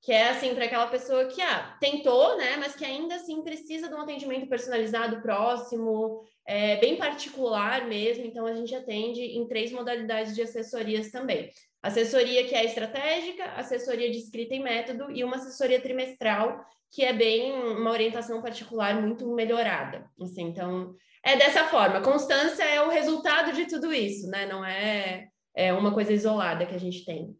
que 0.08 0.14
é 0.14 0.30
assim 0.30 0.56
para 0.56 0.64
aquela 0.64 0.88
pessoa 0.88 1.26
que 1.26 1.42
ah, 1.42 1.76
tentou, 1.82 2.38
né, 2.38 2.56
mas 2.56 2.74
que 2.74 2.86
ainda 2.86 3.16
assim 3.16 3.44
precisa 3.44 3.90
de 3.90 3.94
um 3.94 4.00
atendimento 4.00 4.48
personalizado, 4.48 5.22
próximo, 5.22 6.24
é, 6.48 6.78
bem 6.78 6.96
particular 6.96 7.86
mesmo. 7.86 8.24
Então 8.24 8.46
a 8.46 8.56
gente 8.56 8.74
atende 8.74 9.20
em 9.20 9.46
três 9.50 9.70
modalidades 9.70 10.34
de 10.34 10.42
assessorias 10.42 11.12
também. 11.12 11.52
Assessoria 11.84 12.48
que 12.48 12.56
é 12.56 12.64
estratégica, 12.64 13.52
assessoria 13.58 14.10
de 14.10 14.20
escrita 14.20 14.56
e 14.56 14.62
método 14.62 15.12
e 15.12 15.26
uma 15.26 15.36
assessoria 15.36 15.82
trimestral 15.82 16.64
que 16.90 17.04
é 17.04 17.12
bem 17.12 17.52
uma 17.52 17.92
orientação 17.92 18.42
particular 18.42 19.02
muito 19.02 19.30
melhorada. 19.36 20.10
Assim, 20.22 20.44
então 20.44 20.96
é 21.22 21.36
dessa 21.36 21.66
forma. 21.66 22.00
Constância 22.00 22.64
é 22.64 22.82
o 22.82 22.90
resultado 22.90 23.52
de 23.52 23.66
tudo 23.66 23.94
isso, 23.94 24.30
né? 24.30 24.46
Não 24.46 24.64
é, 24.64 25.28
é 25.54 25.74
uma 25.74 25.94
coisa 25.94 26.14
isolada 26.14 26.66
que 26.66 26.76
a 26.76 26.80
gente 26.80 27.04
tem. 27.04 27.36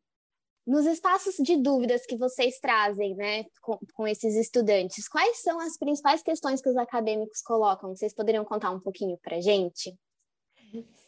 Nos 0.68 0.86
espaços 0.86 1.36
de 1.40 1.56
dúvidas 1.56 2.06
que 2.06 2.18
vocês 2.18 2.60
trazem, 2.60 3.16
né, 3.16 3.46
com, 3.62 3.80
com, 3.94 4.06
esses 4.06 4.36
estudantes, 4.36 5.08
quais 5.08 5.42
são 5.42 5.58
as 5.62 5.78
principais 5.78 6.22
questões 6.22 6.62
que 6.62 6.68
os 6.68 6.76
acadêmicos 6.76 7.42
colocam? 7.42 7.96
Vocês 7.96 8.14
poderiam 8.14 8.44
contar 8.44 8.72
um 8.72 8.80
pouquinho 8.80 9.18
para 9.24 9.40
gente? 9.40 9.98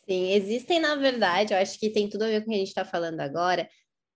Sim, 0.07 0.31
existem, 0.31 0.79
na 0.79 0.95
verdade, 0.95 1.53
eu 1.53 1.57
acho 1.57 1.77
que 1.77 1.89
tem 1.89 2.07
tudo 2.07 2.23
a 2.23 2.27
ver 2.27 2.39
com 2.39 2.47
o 2.47 2.49
que 2.51 2.55
a 2.55 2.59
gente 2.59 2.69
está 2.69 2.85
falando 2.85 3.19
agora, 3.19 3.69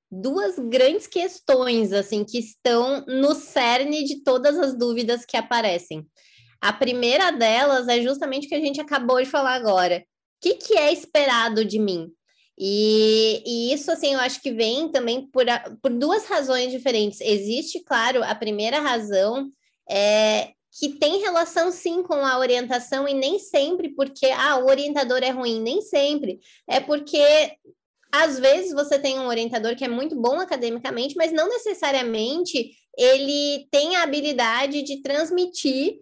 duas 0.10 0.58
grandes 0.58 1.08
questões, 1.08 1.92
assim, 1.92 2.24
que 2.24 2.40
estão 2.40 3.04
no 3.06 3.36
cerne 3.36 4.06
de 4.06 4.24
todas 4.24 4.58
as 4.58 4.78
dúvidas 4.78 5.26
que 5.26 5.36
aparecem. 5.36 6.08
A 6.62 6.72
primeira 6.72 7.32
delas 7.32 7.90
é 7.90 8.02
justamente 8.02 8.46
o 8.46 8.50
que 8.50 8.56
a 8.56 8.62
gente 8.62 8.80
acabou 8.80 9.22
de 9.22 9.30
falar 9.30 9.56
agora. 9.56 9.98
O 9.98 10.04
que, 10.40 10.56
que 10.56 10.78
é 10.78 10.94
esperado 10.94 11.66
de 11.66 11.80
mim? 11.80 12.10
E, 12.58 13.42
e, 13.46 13.74
isso, 13.74 13.92
assim, 13.92 14.14
eu 14.14 14.20
acho 14.20 14.42
que 14.42 14.52
vem 14.52 14.90
também 14.90 15.26
por, 15.28 15.50
a, 15.50 15.60
por 15.82 15.92
duas 15.92 16.26
razões 16.26 16.72
diferentes. 16.72 17.20
Existe, 17.20 17.80
claro, 17.80 18.24
a 18.24 18.36
primeira 18.36 18.80
razão 18.80 19.50
é 19.90 20.52
que 20.80 20.90
tem 20.90 21.20
relação, 21.20 21.72
sim, 21.72 22.02
com 22.02 22.26
a 22.26 22.38
orientação, 22.40 23.08
e 23.08 23.14
nem 23.14 23.38
sempre 23.38 23.90
porque 23.90 24.26
ah, 24.28 24.58
o 24.58 24.68
orientador 24.68 25.20
é 25.24 25.30
ruim, 25.30 25.62
nem 25.62 25.82
sempre. 25.82 26.40
É 26.68 26.80
porque, 26.80 27.24
às 28.12 28.40
vezes, 28.40 28.74
você 28.74 28.98
tem 28.98 29.20
um 29.20 29.28
orientador 29.28 29.76
que 29.76 29.84
é 29.84 29.88
muito 29.88 30.20
bom 30.20 30.40
academicamente, 30.40 31.16
mas 31.16 31.32
não 31.32 31.48
necessariamente 31.48 32.72
ele 32.98 33.68
tem 33.72 33.96
a 33.96 34.04
habilidade 34.04 34.84
de 34.84 35.02
transmitir 35.02 36.00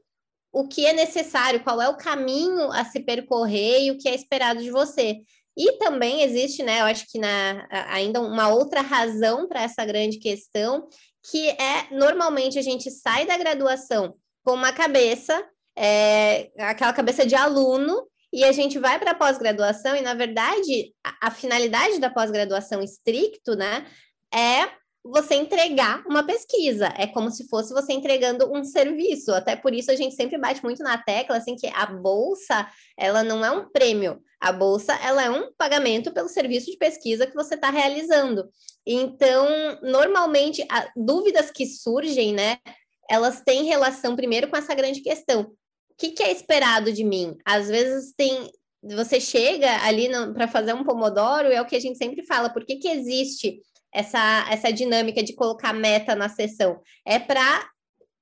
o 0.53 0.67
que 0.67 0.85
é 0.85 0.93
necessário, 0.93 1.63
qual 1.63 1.81
é 1.81 1.87
o 1.87 1.97
caminho 1.97 2.71
a 2.71 2.83
se 2.83 2.99
percorrer 2.99 3.85
e 3.85 3.91
o 3.91 3.97
que 3.97 4.09
é 4.09 4.15
esperado 4.15 4.61
de 4.61 4.69
você. 4.69 5.21
E 5.57 5.73
também 5.73 6.21
existe, 6.21 6.63
né, 6.63 6.81
eu 6.81 6.85
acho 6.85 7.05
que 7.07 7.19
na, 7.19 7.67
ainda 7.89 8.21
uma 8.21 8.49
outra 8.49 8.81
razão 8.81 9.47
para 9.47 9.63
essa 9.63 9.83
grande 9.85 10.17
questão, 10.17 10.87
que 11.29 11.49
é 11.49 11.87
normalmente 11.91 12.57
a 12.57 12.61
gente 12.61 12.89
sai 12.89 13.25
da 13.25 13.37
graduação 13.37 14.15
com 14.43 14.53
uma 14.53 14.71
cabeça, 14.71 15.45
é, 15.75 16.49
aquela 16.57 16.93
cabeça 16.93 17.25
de 17.25 17.35
aluno, 17.35 18.07
e 18.33 18.45
a 18.45 18.51
gente 18.51 18.79
vai 18.79 18.97
para 18.97 19.11
a 19.11 19.15
pós-graduação, 19.15 19.95
e 19.95 20.01
na 20.01 20.13
verdade 20.13 20.93
a, 21.03 21.27
a 21.27 21.31
finalidade 21.31 21.99
da 21.99 22.09
pós-graduação 22.09 22.81
estricto, 22.81 23.55
né, 23.55 23.85
é 24.33 24.80
você 25.03 25.35
entregar 25.35 26.03
uma 26.05 26.23
pesquisa. 26.23 26.93
É 26.97 27.07
como 27.07 27.31
se 27.31 27.47
fosse 27.47 27.73
você 27.73 27.93
entregando 27.93 28.51
um 28.51 28.63
serviço. 28.63 29.31
Até 29.33 29.55
por 29.55 29.73
isso 29.73 29.91
a 29.91 29.95
gente 29.95 30.15
sempre 30.15 30.37
bate 30.37 30.63
muito 30.63 30.83
na 30.83 30.97
tecla 30.97 31.37
assim 31.37 31.55
que 31.55 31.67
a 31.67 31.85
bolsa, 31.87 32.67
ela 32.97 33.23
não 33.23 33.43
é 33.43 33.51
um 33.51 33.69
prêmio. 33.69 34.21
A 34.39 34.51
bolsa, 34.51 34.93
ela 35.03 35.23
é 35.23 35.29
um 35.29 35.51
pagamento 35.53 36.11
pelo 36.11 36.27
serviço 36.27 36.69
de 36.71 36.77
pesquisa 36.77 37.27
que 37.27 37.35
você 37.35 37.55
está 37.55 37.69
realizando. 37.69 38.49
Então, 38.85 39.47
normalmente, 39.81 40.65
a, 40.69 40.87
dúvidas 40.95 41.51
que 41.51 41.65
surgem, 41.65 42.33
né, 42.33 42.57
elas 43.09 43.41
têm 43.41 43.65
relação 43.65 44.15
primeiro 44.15 44.47
com 44.49 44.57
essa 44.57 44.73
grande 44.73 45.01
questão. 45.01 45.41
O 45.41 45.95
que, 45.97 46.11
que 46.11 46.23
é 46.23 46.31
esperado 46.31 46.91
de 46.91 47.03
mim? 47.03 47.37
Às 47.45 47.67
vezes 47.67 48.13
tem 48.15 48.49
você 48.83 49.19
chega 49.19 49.79
ali 49.83 50.09
para 50.33 50.47
fazer 50.47 50.73
um 50.73 50.83
pomodoro, 50.83 51.49
é 51.49 51.61
o 51.61 51.65
que 51.65 51.75
a 51.75 51.79
gente 51.79 51.99
sempre 51.99 52.25
fala, 52.25 52.49
por 52.49 52.65
que, 52.65 52.77
que 52.77 52.87
existe 52.87 53.61
essa, 53.93 54.47
essa 54.49 54.71
dinâmica 54.71 55.21
de 55.21 55.33
colocar 55.33 55.73
meta 55.73 56.15
na 56.15 56.29
sessão. 56.29 56.81
É 57.05 57.19
para 57.19 57.69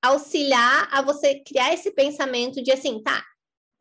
auxiliar 0.02 0.88
a 0.92 1.02
você 1.02 1.42
criar 1.46 1.74
esse 1.74 1.92
pensamento 1.92 2.64
de 2.64 2.72
assim, 2.72 3.02
tá, 3.04 3.24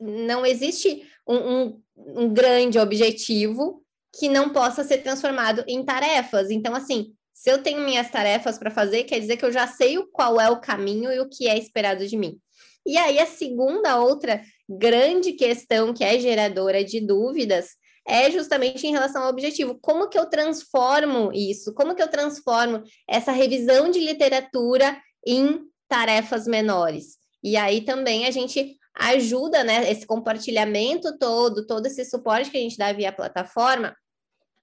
não 0.01 0.45
existe 0.45 1.03
um, 1.27 1.37
um, 1.37 1.83
um 1.97 2.33
grande 2.33 2.79
objetivo 2.79 3.83
que 4.19 4.29
não 4.29 4.51
possa 4.51 4.83
ser 4.83 4.99
transformado 4.99 5.65
em 5.67 5.85
tarefas. 5.85 6.51
Então, 6.51 6.75
assim, 6.75 7.13
se 7.33 7.51
eu 7.51 7.63
tenho 7.63 7.85
minhas 7.85 8.11
tarefas 8.11 8.59
para 8.59 8.71
fazer, 8.71 9.05
quer 9.05 9.21
dizer 9.21 9.37
que 9.37 9.45
eu 9.45 9.53
já 9.53 9.67
sei 9.67 9.97
qual 10.13 10.41
é 10.41 10.51
o 10.51 10.61
caminho 10.61 11.13
e 11.13 11.21
o 11.21 11.29
que 11.29 11.49
é 11.49 11.57
esperado 11.57 12.07
de 12.07 12.17
mim. 12.17 12.39
E 12.85 12.97
aí, 12.97 13.19
a 13.19 13.27
segunda 13.27 14.01
outra 14.01 14.43
grande 14.69 15.33
questão 15.33 15.93
que 15.95 16.03
é 16.03 16.19
geradora 16.19 16.85
de 16.85 17.01
dúvidas 17.01 17.77
é 18.09 18.31
justamente 18.31 18.87
em 18.87 18.93
relação 18.93 19.23
ao 19.23 19.29
objetivo. 19.29 19.79
Como 19.81 20.09
que 20.09 20.19
eu 20.19 20.27
transformo 20.27 21.31
isso? 21.33 21.75
Como 21.75 21.95
que 21.95 22.03
eu 22.03 22.09
transformo 22.09 22.83
essa 23.07 23.31
revisão 23.31 23.91
de 23.91 24.01
literatura 24.01 24.99
em 25.27 25.61
tarefas 25.87 26.47
menores? 26.47 27.19
E 27.43 27.57
aí 27.57 27.83
também 27.83 28.27
a 28.27 28.31
gente 28.31 28.77
ajuda, 28.95 29.63
né, 29.63 29.89
esse 29.91 30.07
compartilhamento 30.07 31.17
todo, 31.19 31.67
todo 31.67 31.87
esse 31.87 32.05
suporte 32.05 32.51
que 32.51 32.57
a 32.57 32.61
gente 32.61 32.79
dá 32.79 32.93
via 32.93 33.13
plataforma, 33.13 33.95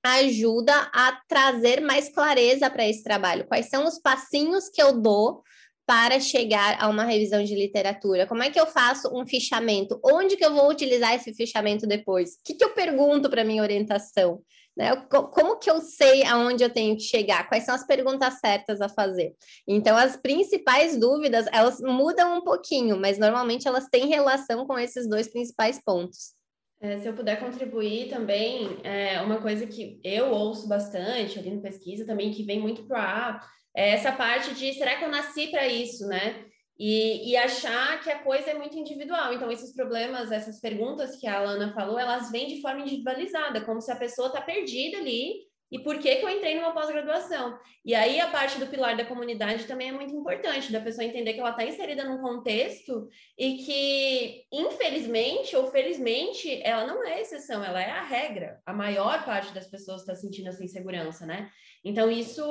ajuda 0.03 0.73
a 0.93 1.19
trazer 1.27 1.81
mais 1.81 2.09
clareza 2.09 2.69
para 2.69 2.87
esse 2.87 3.03
trabalho. 3.03 3.47
Quais 3.47 3.69
são 3.69 3.87
os 3.87 3.99
passinhos 3.99 4.69
que 4.69 4.81
eu 4.81 4.99
dou 4.99 5.41
para 5.85 6.19
chegar 6.19 6.77
a 6.81 6.89
uma 6.89 7.03
revisão 7.03 7.43
de 7.43 7.55
literatura? 7.55 8.25
Como 8.25 8.41
é 8.41 8.49
que 8.49 8.59
eu 8.59 8.65
faço 8.65 9.09
um 9.13 9.25
fichamento? 9.25 9.99
Onde 10.03 10.35
que 10.35 10.43
eu 10.43 10.53
vou 10.53 10.69
utilizar 10.69 11.13
esse 11.13 11.33
fichamento 11.33 11.85
depois? 11.85 12.31
O 12.31 12.43
que, 12.43 12.55
que 12.55 12.63
eu 12.63 12.73
pergunto 12.73 13.29
para 13.29 13.43
minha 13.43 13.61
orientação? 13.61 14.41
Né? 14.75 14.93
Como 15.07 15.57
que 15.57 15.69
eu 15.69 15.79
sei 15.79 16.23
aonde 16.25 16.63
eu 16.63 16.69
tenho 16.69 16.97
que 16.97 17.03
chegar? 17.03 17.47
Quais 17.47 17.63
são 17.63 17.73
as 17.73 17.85
perguntas 17.85 18.39
certas 18.39 18.81
a 18.81 18.89
fazer? 18.89 19.33
Então, 19.67 19.95
as 19.95 20.17
principais 20.17 20.97
dúvidas, 20.99 21.45
elas 21.53 21.79
mudam 21.79 22.39
um 22.39 22.41
pouquinho, 22.43 22.97
mas 22.99 23.17
normalmente 23.17 23.67
elas 23.67 23.87
têm 23.87 24.07
relação 24.07 24.65
com 24.65 24.77
esses 24.77 25.07
dois 25.07 25.27
principais 25.27 25.81
pontos. 25.83 26.33
É, 26.81 26.97
se 26.97 27.07
eu 27.07 27.13
puder 27.13 27.39
contribuir 27.39 28.09
também, 28.09 28.77
é 28.83 29.21
uma 29.21 29.41
coisa 29.41 29.65
que 29.65 29.99
eu 30.03 30.29
ouço 30.31 30.67
bastante 30.67 31.39
ali 31.39 31.51
no 31.51 31.61
pesquisa 31.61 32.05
também, 32.05 32.31
que 32.31 32.43
vem 32.43 32.59
muito 32.59 32.83
para 32.83 33.39
é 33.75 33.91
essa 33.91 34.12
parte 34.12 34.53
de 34.53 34.74
será 34.74 34.96
que 34.96 35.03
eu 35.03 35.10
nasci 35.10 35.48
para 35.48 35.67
isso, 35.67 36.08
né? 36.08 36.46
E, 36.77 37.32
e, 37.32 37.38
achar 37.38 38.01
que 38.01 38.12
a 38.12 38.20
coisa 38.20 38.51
é 38.51 38.53
muito 38.53 38.77
individual. 38.77 39.34
Então, 39.34 39.50
esses 39.50 39.74
problemas, 39.74 40.29
essas 40.29 40.60
perguntas 40.60 41.15
que 41.15 41.25
a 41.25 41.38
Alana 41.38 41.74
falou, 41.74 41.98
elas 41.98 42.29
vêm 42.32 42.48
de 42.48 42.62
forma 42.62 42.82
individualizada, 42.82 43.62
como 43.62 43.79
se 43.79 43.91
a 43.91 43.96
pessoa 43.96 44.27
está 44.27 44.41
perdida 44.41 44.98
ali 44.98 45.36
e 45.72 45.79
por 45.79 46.00
que, 46.00 46.15
que 46.15 46.25
eu 46.25 46.29
entrei 46.29 46.55
numa 46.55 46.74
pós-graduação. 46.74 47.57
E 47.84 47.93
aí 47.93 48.19
a 48.19 48.27
parte 48.27 48.60
do 48.60 48.67
pilar 48.67 48.95
da 48.95 49.05
comunidade 49.05 49.65
também 49.65 49.89
é 49.89 49.91
muito 49.91 50.15
importante, 50.15 50.72
da 50.72 50.79
pessoa 50.79 51.05
entender 51.05 51.34
que 51.34 51.39
ela 51.39 51.50
está 51.50 51.65
inserida 51.65 52.03
num 52.03 52.22
contexto 52.22 53.07
e 53.38 53.57
que, 53.57 54.45
infelizmente 54.51 55.55
ou 55.55 55.67
felizmente, 55.67 56.62
ela 56.63 56.86
não 56.86 57.03
é 57.03 57.22
exceção, 57.22 57.63
ela 57.63 57.81
é 57.81 57.89
a 57.89 58.03
regra. 58.03 58.62
A 58.65 58.74
maior 58.74 59.25
parte 59.25 59.53
das 59.53 59.67
pessoas 59.67 60.01
está 60.01 60.15
sentindo 60.15 60.50
essa 60.50 60.63
insegurança, 60.63 61.25
né? 61.25 61.50
Então, 61.84 62.10
isso 62.10 62.43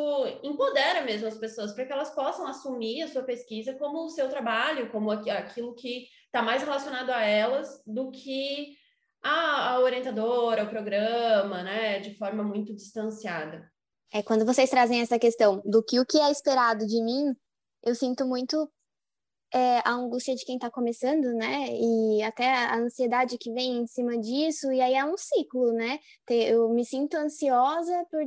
empodera 0.43 1.03
mesmo 1.03 1.27
as 1.27 1.37
pessoas 1.37 1.73
para 1.73 1.85
que 1.85 1.93
elas 1.93 2.15
possam 2.15 2.47
assumir 2.47 3.03
a 3.03 3.09
sua 3.09 3.23
pesquisa 3.23 3.75
como 3.75 4.05
o 4.05 4.11
seu 4.11 4.29
trabalho, 4.29 4.91
como 4.91 5.11
aquilo 5.11 5.75
que 5.75 6.07
está 6.27 6.43
mais 6.43 6.63
relacionado 6.63 7.11
a 7.11 7.25
elas 7.25 7.83
do 7.87 8.11
que 8.11 8.77
a, 9.25 9.71
a 9.71 9.81
orientadora, 9.81 10.65
o 10.65 10.69
programa, 10.69 11.63
né, 11.63 11.99
de 11.99 12.15
forma 12.17 12.43
muito 12.45 12.75
distanciada. 12.75 13.73
É, 14.13 14.23
quando 14.23 14.45
vocês 14.45 14.71
trazem 14.71 15.01
essa 15.01 15.19
questão 15.19 15.61
do 15.65 15.83
que 15.83 15.99
o 15.99 16.07
que 16.07 16.21
é 16.21 16.31
esperado 16.31 16.87
de 16.87 17.03
mim, 17.03 17.35
eu 17.83 17.95
sinto 17.95 18.27
muito 18.27 18.71
é, 19.53 19.79
a 19.85 19.93
angústia 19.93 20.35
de 20.35 20.45
quem 20.45 20.57
está 20.57 20.69
começando, 20.71 21.33
né? 21.33 21.69
E 21.71 22.23
até 22.23 22.53
a 22.53 22.77
ansiedade 22.77 23.39
que 23.39 23.53
vem 23.53 23.79
em 23.79 23.87
cima 23.87 24.19
disso, 24.19 24.73
e 24.73 24.81
aí 24.81 24.95
é 24.95 25.05
um 25.05 25.17
ciclo, 25.17 25.73
né? 25.73 25.99
Eu 26.29 26.69
me 26.71 26.85
sinto 26.85 27.17
ansiosa 27.17 28.05
por 28.11 28.25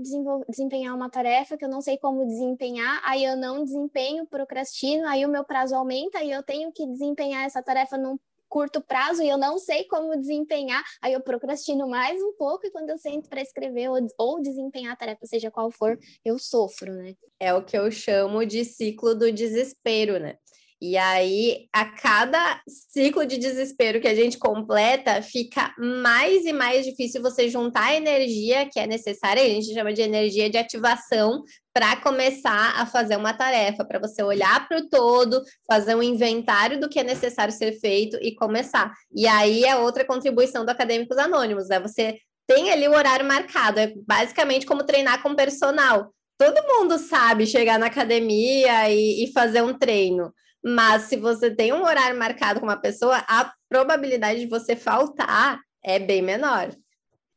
desempenhar 0.48 0.96
uma 0.96 1.10
tarefa 1.10 1.58
que 1.58 1.66
eu 1.66 1.70
não 1.70 1.82
sei 1.82 1.98
como 1.98 2.25
desempenhar, 2.25 3.01
aí 3.04 3.25
eu 3.25 3.36
não 3.36 3.63
desempenho, 3.63 4.25
procrastino, 4.25 5.06
aí 5.08 5.25
o 5.25 5.30
meu 5.30 5.44
prazo 5.44 5.75
aumenta 5.75 6.24
e 6.24 6.32
eu 6.32 6.42
tenho 6.44 6.72
que 6.72 6.88
desempenhar 6.88 7.46
essa 7.46 7.62
tarefa 7.62 7.98
num 7.98 8.18
curto 8.48 8.82
prazo 8.82 9.22
e 9.22 9.30
eu 9.30 9.38
não 9.38 9.58
sei 9.58 9.86
como 9.86 10.18
desempenhar, 10.18 10.84
aí 11.01 11.13
eu 11.13 11.22
procrastino 11.22 11.88
mais 11.88 12.22
um 12.22 12.34
pouco 12.34 12.66
e 12.66 12.72
quando 12.72 12.89
eu 12.89 12.98
sento 12.98 13.30
para 13.30 13.42
escrever 13.42 13.89
ou, 13.89 13.98
ou 14.18 14.42
desempenhar 14.42 14.94
a 14.94 14.96
tarefa, 14.96 15.25
seja 15.25 15.51
qual 15.51 15.72
for, 15.72 15.98
eu 16.24 16.38
sofro, 16.39 16.94
né? 16.94 17.13
É 17.39 17.54
o 17.54 17.63
que 17.63 17.77
eu 17.77 17.92
chamo 17.92 18.46
de 18.46 18.63
ciclo 18.66 19.13
do 19.13 19.32
desespero, 19.32 20.20
né? 20.20 20.36
E 20.80 20.96
aí, 20.96 21.68
a 21.74 21.86
cada 21.86 22.62
ciclo 22.68 23.25
de 23.25 23.38
desespero 23.38 24.00
que 24.00 24.08
a 24.08 24.13
gente 24.13 24.38
completa, 24.38 25.24
fica 25.24 25.74
mais 25.75 26.46
e 26.46 26.54
mais 26.54 26.86
difícil 26.86 27.20
você 27.20 27.50
juntar 27.50 27.86
a 27.86 27.96
energia 27.96 28.70
que 28.70 28.80
é 28.80 28.86
necessária, 28.86 29.42
a 29.42 29.48
gente 29.48 29.74
chama 29.74 29.92
de 29.92 30.04
energia 30.04 30.51
de 30.51 30.58
ativação, 30.58 31.44
para 31.77 31.96
começar 31.98 32.81
a 32.81 32.88
fazer 32.88 33.15
uma 33.17 33.36
tarefa, 33.36 33.86
para 33.86 34.00
você 34.00 34.24
olhar 34.24 34.67
para 34.67 34.79
o 34.79 34.89
todo, 34.89 35.43
fazer 35.67 35.93
um 35.93 36.01
inventário 36.01 36.79
do 36.79 36.89
que 36.89 37.00
é 37.00 37.03
necessário 37.03 37.53
ser 37.53 37.74
feito 37.74 38.17
e 38.19 38.34
começar. 38.34 38.91
E 39.13 39.27
aí 39.27 39.63
é 39.63 39.75
outra 39.75 40.03
contribuição 40.03 40.65
do 40.65 40.72
Acadêmicos 40.72 41.19
Anônimos, 41.19 41.67
né? 41.67 41.79
Você 41.79 42.17
tem 42.48 42.72
ali 42.72 42.88
o 42.88 42.96
horário 42.96 43.27
marcado, 43.27 43.79
é 43.79 43.93
basicamente 44.07 44.65
como 44.65 44.86
treinar 44.88 45.22
com 45.22 45.36
personal. 45.36 46.12
Todo 46.36 46.65
mundo 46.65 46.98
sabe 46.98 47.46
chegar 47.46 47.77
na 47.77 47.86
academia 47.86 48.89
e, 48.89 49.25
e 49.25 49.31
fazer 49.31 49.62
um 49.62 49.77
treino. 49.77 50.34
Mas 50.65 51.03
se 51.03 51.15
você 51.15 51.51
tem 51.53 51.74
um 51.74 51.84
horário 51.84 52.17
marcado 52.17 52.60
com 52.60 52.65
uma 52.65 52.81
pessoa, 52.81 53.24
a 53.27 53.53
probabilidade 53.69 54.39
de 54.39 54.48
você 54.48 54.75
faltar 54.75 55.60
é 55.86 56.00
bem 56.00 56.24
menor. 56.24 56.72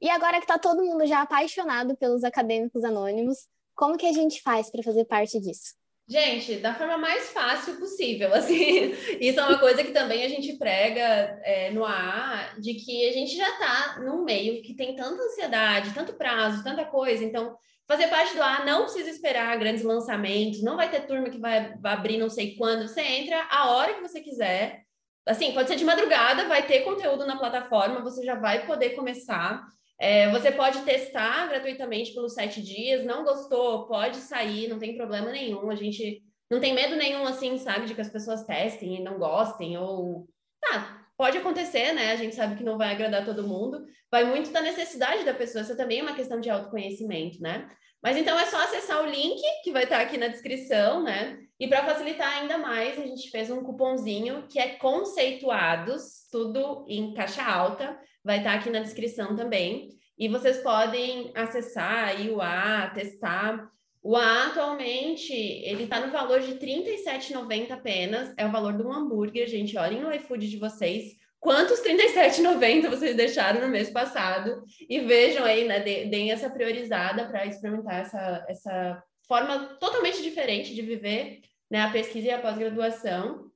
E 0.00 0.08
agora 0.08 0.38
que 0.38 0.44
está 0.44 0.58
todo 0.58 0.82
mundo 0.82 1.06
já 1.06 1.20
apaixonado 1.20 1.94
pelos 1.94 2.24
acadêmicos 2.24 2.82
anônimos, 2.84 3.36
como 3.80 3.96
que 3.96 4.06
a 4.06 4.12
gente 4.12 4.42
faz 4.42 4.70
para 4.70 4.82
fazer 4.82 5.06
parte 5.06 5.40
disso? 5.40 5.74
Gente, 6.06 6.56
da 6.56 6.74
forma 6.74 6.98
mais 6.98 7.30
fácil 7.30 7.78
possível, 7.78 8.28
assim, 8.34 8.92
isso 9.18 9.40
é 9.40 9.42
uma 9.42 9.58
coisa 9.58 9.82
que 9.82 9.90
também 9.92 10.22
a 10.22 10.28
gente 10.28 10.58
prega 10.58 11.00
é, 11.42 11.70
no 11.70 11.82
AA, 11.82 12.56
de 12.58 12.74
que 12.74 13.08
a 13.08 13.12
gente 13.12 13.34
já 13.34 13.48
está 13.48 14.00
num 14.00 14.22
meio 14.22 14.60
que 14.60 14.74
tem 14.74 14.94
tanta 14.94 15.22
ansiedade, 15.22 15.94
tanto 15.94 16.12
prazo, 16.12 16.62
tanta 16.62 16.84
coisa, 16.84 17.24
então 17.24 17.56
fazer 17.88 18.08
parte 18.08 18.34
do 18.34 18.42
AA 18.42 18.66
não 18.66 18.82
precisa 18.82 19.08
esperar 19.08 19.58
grandes 19.58 19.82
lançamentos, 19.82 20.62
não 20.62 20.76
vai 20.76 20.90
ter 20.90 21.06
turma 21.06 21.30
que 21.30 21.38
vai, 21.38 21.74
vai 21.78 21.94
abrir 21.94 22.18
não 22.18 22.28
sei 22.28 22.56
quando, 22.56 22.86
você 22.86 23.00
entra 23.00 23.46
a 23.50 23.70
hora 23.70 23.94
que 23.94 24.02
você 24.02 24.20
quiser, 24.20 24.82
assim, 25.24 25.54
pode 25.54 25.68
ser 25.68 25.76
de 25.76 25.86
madrugada, 25.86 26.46
vai 26.48 26.66
ter 26.66 26.80
conteúdo 26.80 27.26
na 27.26 27.38
plataforma, 27.38 28.02
você 28.02 28.22
já 28.22 28.34
vai 28.34 28.66
poder 28.66 28.90
começar, 28.90 29.64
é, 30.00 30.30
você 30.30 30.50
pode 30.50 30.80
testar 30.80 31.46
gratuitamente 31.48 32.14
pelos 32.14 32.32
sete 32.32 32.62
dias, 32.62 33.04
não 33.04 33.22
gostou, 33.22 33.86
pode 33.86 34.16
sair, 34.16 34.66
não 34.66 34.78
tem 34.78 34.96
problema 34.96 35.30
nenhum. 35.30 35.70
A 35.70 35.74
gente 35.74 36.22
não 36.50 36.58
tem 36.58 36.72
medo 36.72 36.96
nenhum, 36.96 37.26
assim, 37.26 37.58
sabe, 37.58 37.84
de 37.84 37.94
que 37.94 38.00
as 38.00 38.08
pessoas 38.08 38.44
testem 38.44 38.96
e 38.96 39.02
não 39.02 39.18
gostem, 39.18 39.76
ou. 39.76 40.26
Tá, 40.58 41.06
pode 41.18 41.36
acontecer, 41.36 41.92
né? 41.92 42.12
A 42.12 42.16
gente 42.16 42.34
sabe 42.34 42.56
que 42.56 42.64
não 42.64 42.78
vai 42.78 42.90
agradar 42.90 43.26
todo 43.26 43.46
mundo. 43.46 43.84
Vai 44.10 44.24
muito 44.24 44.50
da 44.50 44.62
necessidade 44.62 45.22
da 45.22 45.34
pessoa, 45.34 45.62
isso 45.62 45.76
também 45.76 46.00
é 46.00 46.02
uma 46.02 46.14
questão 46.14 46.40
de 46.40 46.48
autoconhecimento, 46.48 47.38
né? 47.42 47.68
Mas 48.02 48.16
então 48.16 48.38
é 48.38 48.46
só 48.46 48.56
acessar 48.64 49.02
o 49.02 49.10
link 49.10 49.38
que 49.62 49.70
vai 49.70 49.84
estar 49.84 50.00
aqui 50.00 50.16
na 50.16 50.28
descrição, 50.28 51.02
né? 51.02 51.38
E 51.60 51.68
para 51.68 51.84
facilitar 51.84 52.38
ainda 52.38 52.56
mais, 52.56 52.98
a 52.98 53.06
gente 53.06 53.30
fez 53.30 53.50
um 53.50 53.62
cupomzinho 53.62 54.46
que 54.48 54.58
é 54.58 54.76
conceituados, 54.76 56.26
tudo 56.32 56.86
em 56.88 57.12
caixa 57.12 57.44
alta 57.44 58.00
vai 58.24 58.38
estar 58.38 58.54
aqui 58.54 58.70
na 58.70 58.80
descrição 58.80 59.36
também. 59.36 59.90
E 60.18 60.26
vocês 60.26 60.58
podem 60.58 61.30
acessar 61.34 62.08
aí 62.08 62.30
o 62.30 62.40
A, 62.40 62.90
testar. 62.94 63.70
O 64.02 64.16
A 64.16 64.46
atualmente 64.46 65.34
ele 65.34 65.84
está 65.84 66.00
no 66.00 66.10
valor 66.10 66.40
de 66.40 66.52
R$ 66.52 66.58
37,90 66.58 67.70
apenas. 67.72 68.32
É 68.38 68.46
o 68.46 68.50
valor 68.50 68.74
de 68.74 68.82
um 68.82 68.92
hambúrguer, 68.92 69.46
gente. 69.46 69.76
Olhem 69.76 70.00
no 70.00 70.14
iFood 70.14 70.48
de 70.48 70.56
vocês. 70.56 71.12
Quantos 71.38 71.80
R$ 71.80 71.94
37,90 71.94 72.88
vocês 72.88 73.16
deixaram 73.16 73.60
no 73.60 73.68
mês 73.68 73.90
passado? 73.90 74.62
E 74.88 75.00
vejam 75.00 75.44
aí, 75.44 75.66
né? 75.66 75.80
Deem 75.80 76.30
essa 76.30 76.48
priorizada 76.48 77.26
para 77.26 77.44
experimentar 77.44 78.00
essa, 78.00 78.46
essa 78.48 79.02
forma 79.26 79.76
totalmente 79.78 80.22
diferente 80.22 80.74
de 80.74 80.82
viver 80.82 81.40
né, 81.70 81.82
a 81.82 81.92
pesquisa 81.92 82.26
e 82.26 82.30
a 82.30 82.40
pós-graduação. 82.40 83.50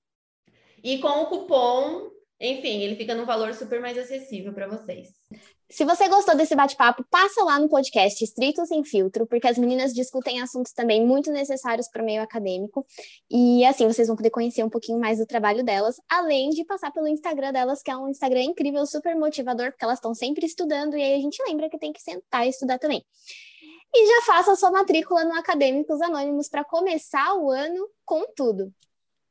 E 0.82 0.98
com 0.98 1.22
o 1.22 1.26
cupom 1.26 2.14
enfim, 2.40 2.82
ele 2.82 2.96
fica 2.96 3.14
num 3.14 3.24
valor 3.24 3.54
super 3.54 3.80
mais 3.80 3.96
acessível 3.96 4.52
para 4.52 4.66
vocês. 4.66 5.08
Se 5.70 5.84
você 5.84 6.08
gostou 6.08 6.36
desse 6.36 6.54
bate-papo, 6.54 7.04
passa 7.10 7.42
lá 7.42 7.58
no 7.58 7.68
podcast 7.68 8.22
Estrito 8.22 8.66
Sem 8.66 8.84
Filtro, 8.84 9.26
porque 9.26 9.48
as 9.48 9.56
meninas 9.56 9.94
discutem 9.94 10.42
assuntos 10.42 10.72
também 10.72 11.04
muito 11.04 11.32
necessários 11.32 11.88
para 11.88 12.02
o 12.02 12.04
meio 12.04 12.22
acadêmico. 12.22 12.86
E 13.30 13.64
assim 13.64 13.86
vocês 13.86 14.08
vão 14.08 14.16
poder 14.16 14.30
conhecer 14.30 14.62
um 14.62 14.68
pouquinho 14.68 15.00
mais 15.00 15.18
do 15.18 15.26
trabalho 15.26 15.64
delas, 15.64 15.96
além 16.08 16.50
de 16.50 16.64
passar 16.64 16.92
pelo 16.92 17.08
Instagram 17.08 17.52
delas, 17.52 17.82
que 17.82 17.90
é 17.90 17.96
um 17.96 18.08
Instagram 18.08 18.42
incrível, 18.42 18.84
super 18.84 19.16
motivador, 19.16 19.70
porque 19.70 19.84
elas 19.84 19.98
estão 19.98 20.14
sempre 20.14 20.44
estudando, 20.44 20.96
e 20.96 21.02
aí 21.02 21.14
a 21.14 21.20
gente 21.20 21.42
lembra 21.48 21.70
que 21.70 21.78
tem 21.78 21.92
que 21.92 22.02
sentar 22.02 22.46
e 22.46 22.50
estudar 22.50 22.78
também. 22.78 23.02
E 23.96 24.06
já 24.08 24.22
faça 24.22 24.56
sua 24.56 24.72
matrícula 24.72 25.24
no 25.24 25.34
Acadêmicos 25.34 26.00
Anônimos 26.00 26.48
para 26.48 26.64
começar 26.64 27.32
o 27.36 27.48
ano 27.48 27.88
com 28.04 28.26
tudo. 28.34 28.74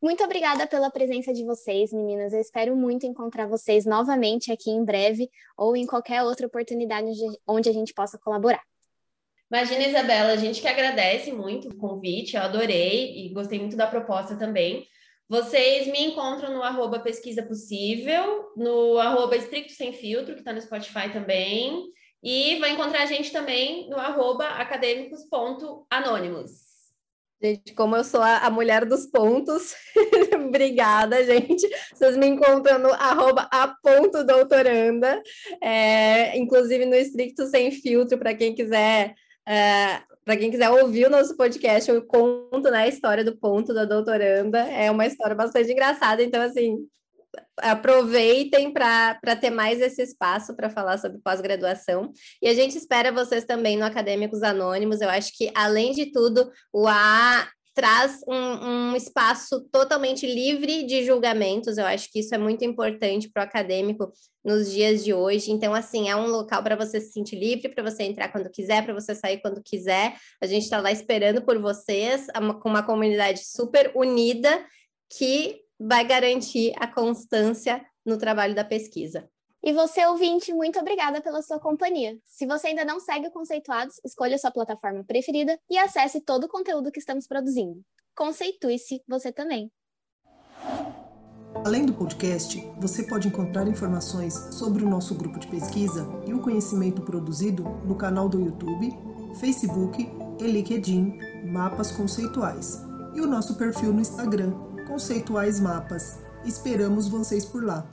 Muito 0.01 0.23
obrigada 0.23 0.65
pela 0.65 0.89
presença 0.89 1.33
de 1.33 1.43
vocês, 1.43 1.91
meninas. 1.91 2.31
Eu 2.31 2.39
espero 2.39 2.73
muito 2.73 3.05
encontrar 3.05 3.45
vocês 3.45 3.85
novamente 3.85 4.53
aqui 4.53 4.71
em 4.71 4.85
breve 4.85 5.29
ou 5.57 5.75
em 5.75 5.85
qualquer 5.85 6.23
outra 6.23 6.47
oportunidade 6.47 7.09
onde 7.45 7.67
a 7.67 7.73
gente 7.73 7.93
possa 7.93 8.17
colaborar. 8.17 8.63
Imagina, 9.51 9.85
Isabela, 9.85 10.31
a 10.31 10.37
gente 10.37 10.61
que 10.61 10.67
agradece 10.67 11.33
muito 11.33 11.67
o 11.67 11.75
convite, 11.75 12.37
eu 12.37 12.41
adorei 12.41 13.17
e 13.25 13.33
gostei 13.33 13.59
muito 13.59 13.75
da 13.75 13.85
proposta 13.85 14.37
também. 14.37 14.87
Vocês 15.27 15.87
me 15.87 16.05
encontram 16.05 16.53
no 16.53 16.63
arroba 16.63 16.99
pesquisa 16.99 17.43
possível, 17.43 18.51
no 18.55 18.97
arroba 18.97 19.35
estricto 19.35 19.73
sem 19.73 19.91
filtro, 19.91 20.35
que 20.35 20.39
está 20.39 20.53
no 20.53 20.61
Spotify 20.61 21.11
também, 21.11 21.91
e 22.23 22.57
vai 22.59 22.71
encontrar 22.71 23.03
a 23.03 23.05
gente 23.05 23.31
também 23.31 23.87
no 23.89 23.97
arroba 23.97 24.45
acadêmicos.anônimos. 24.45 26.63
Gente, 27.43 27.73
como 27.73 27.97
eu 27.97 28.05
sou 28.05 28.21
a, 28.21 28.37
a 28.37 28.49
mulher 28.49 28.85
dos 28.85 29.05
pontos, 29.05 29.75
obrigada, 30.47 31.21
gente. 31.25 31.67
Vocês 31.93 32.15
me 32.15 32.25
encontram 32.25 32.79
no 32.79 32.93
arroba 32.93 33.49
é, 35.61 36.37
inclusive 36.37 36.85
no 36.85 36.95
Estricto 36.95 37.45
Sem 37.47 37.69
Filtro, 37.69 38.17
para 38.17 38.33
quem 38.33 38.55
quiser. 38.55 39.13
É, 39.45 40.01
para 40.23 40.37
quem 40.37 40.49
quiser 40.49 40.69
ouvir 40.69 41.07
o 41.07 41.09
nosso 41.09 41.35
podcast, 41.35 41.91
eu 41.91 42.01
conto 42.05 42.71
né, 42.71 42.83
a 42.83 42.87
história 42.87 43.25
do 43.25 43.35
ponto 43.35 43.73
da 43.73 43.83
doutoranda. 43.83 44.59
É 44.59 44.89
uma 44.89 45.05
história 45.05 45.35
bastante 45.35 45.69
engraçada, 45.69 46.23
então, 46.23 46.41
assim, 46.41 46.77
aproveitem 47.57 48.71
para 48.71 49.35
ter 49.39 49.49
mais 49.49 49.81
esse 49.81 50.01
espaço 50.01 50.55
para 50.55 50.69
falar 50.69 50.97
sobre 50.97 51.19
pós-graduação. 51.19 52.11
E 52.41 52.47
a 52.47 52.53
gente 52.53 52.77
espera 52.77 53.11
vocês 53.11 53.45
também 53.45 53.77
no 53.77 53.85
Acadêmicos 53.85 54.43
Anônimos. 54.43 55.01
Eu 55.01 55.09
acho 55.09 55.35
que, 55.35 55.51
além 55.55 55.91
de 55.91 56.11
tudo, 56.11 56.51
o 56.71 56.87
A 56.87 57.47
traz 57.73 58.21
um, 58.27 58.35
um, 58.35 58.95
espaço 58.95 59.61
totalmente 59.71 60.27
livre 60.27 60.83
de 60.83 61.03
julgamentos. 61.03 61.77
Eu 61.77 61.85
acho 61.85 62.11
que 62.11 62.19
isso 62.19 62.33
é 62.35 62.37
muito 62.37 62.63
importante 62.63 63.29
para 63.29 63.41
o 63.41 63.45
acadêmico 63.45 64.11
nos 64.45 64.71
dias 64.71 65.03
de 65.03 65.13
hoje. 65.13 65.51
Então, 65.51 65.73
assim, 65.73 66.09
é 66.09 66.15
um 66.15 66.27
local 66.27 66.61
para 66.61 66.75
você 66.75 67.01
se 67.01 67.11
sentir 67.11 67.35
livre, 67.35 67.69
para 67.69 67.83
você 67.83 68.03
entrar 68.03 68.31
quando 68.31 68.49
quiser, 68.49 68.83
para 68.83 68.93
você 68.93 69.15
sair 69.15 69.41
quando 69.41 69.61
quiser. 69.63 70.15
A 70.39 70.45
gente 70.45 70.63
está 70.63 70.79
lá 70.79 70.91
esperando 70.91 71.41
por 71.41 71.59
vocês, 71.59 72.27
com 72.61 72.69
uma 72.69 72.83
comunidade 72.83 73.43
super 73.43 73.91
unida 73.95 74.63
que 75.09 75.63
vai 75.79 76.05
garantir 76.05 76.73
a 76.77 76.87
constância 76.87 77.83
no 78.05 78.17
trabalho 78.17 78.55
da 78.55 78.63
pesquisa. 78.63 79.27
E 79.65 79.71
você, 79.71 80.05
ouvinte, 80.05 80.53
muito 80.53 80.77
obrigada 80.77 81.21
pela 81.21 81.41
sua 81.41 81.57
companhia. 81.57 82.17
Se 82.25 82.45
você 82.45 82.67
ainda 82.67 82.83
não 82.83 82.99
segue 82.99 83.27
o 83.27 83.31
Conceituados, 83.31 83.95
escolha 84.03 84.37
sua 84.37 84.51
plataforma 84.51 85.05
preferida 85.05 85.57
e 85.69 85.77
acesse 85.77 86.19
todo 86.19 86.43
o 86.43 86.49
conteúdo 86.49 86.91
que 86.91 86.99
estamos 86.99 87.25
produzindo. 87.25 87.81
Conceitue-se 88.13 89.01
você 89.07 89.31
também. 89.31 89.71
Além 91.65 91.85
do 91.85 91.93
podcast, 91.93 92.59
você 92.77 93.03
pode 93.03 93.29
encontrar 93.29 93.65
informações 93.67 94.33
sobre 94.51 94.83
o 94.83 94.89
nosso 94.89 95.15
grupo 95.15 95.39
de 95.39 95.47
pesquisa 95.47 96.05
e 96.27 96.33
o 96.33 96.41
conhecimento 96.41 97.01
produzido 97.01 97.63
no 97.85 97.95
canal 97.95 98.27
do 98.27 98.41
YouTube, 98.41 98.91
Facebook 99.39 100.05
e 100.39 100.43
LinkedIn 100.43 101.17
Mapas 101.45 101.91
Conceituais 101.91 102.81
e 103.15 103.21
o 103.21 103.27
nosso 103.27 103.55
perfil 103.55 103.93
no 103.93 104.01
Instagram 104.01 104.72
Conceituais 104.87 105.59
Mapas. 105.59 106.19
Esperamos 106.45 107.07
vocês 107.07 107.45
por 107.45 107.63
lá. 107.63 107.85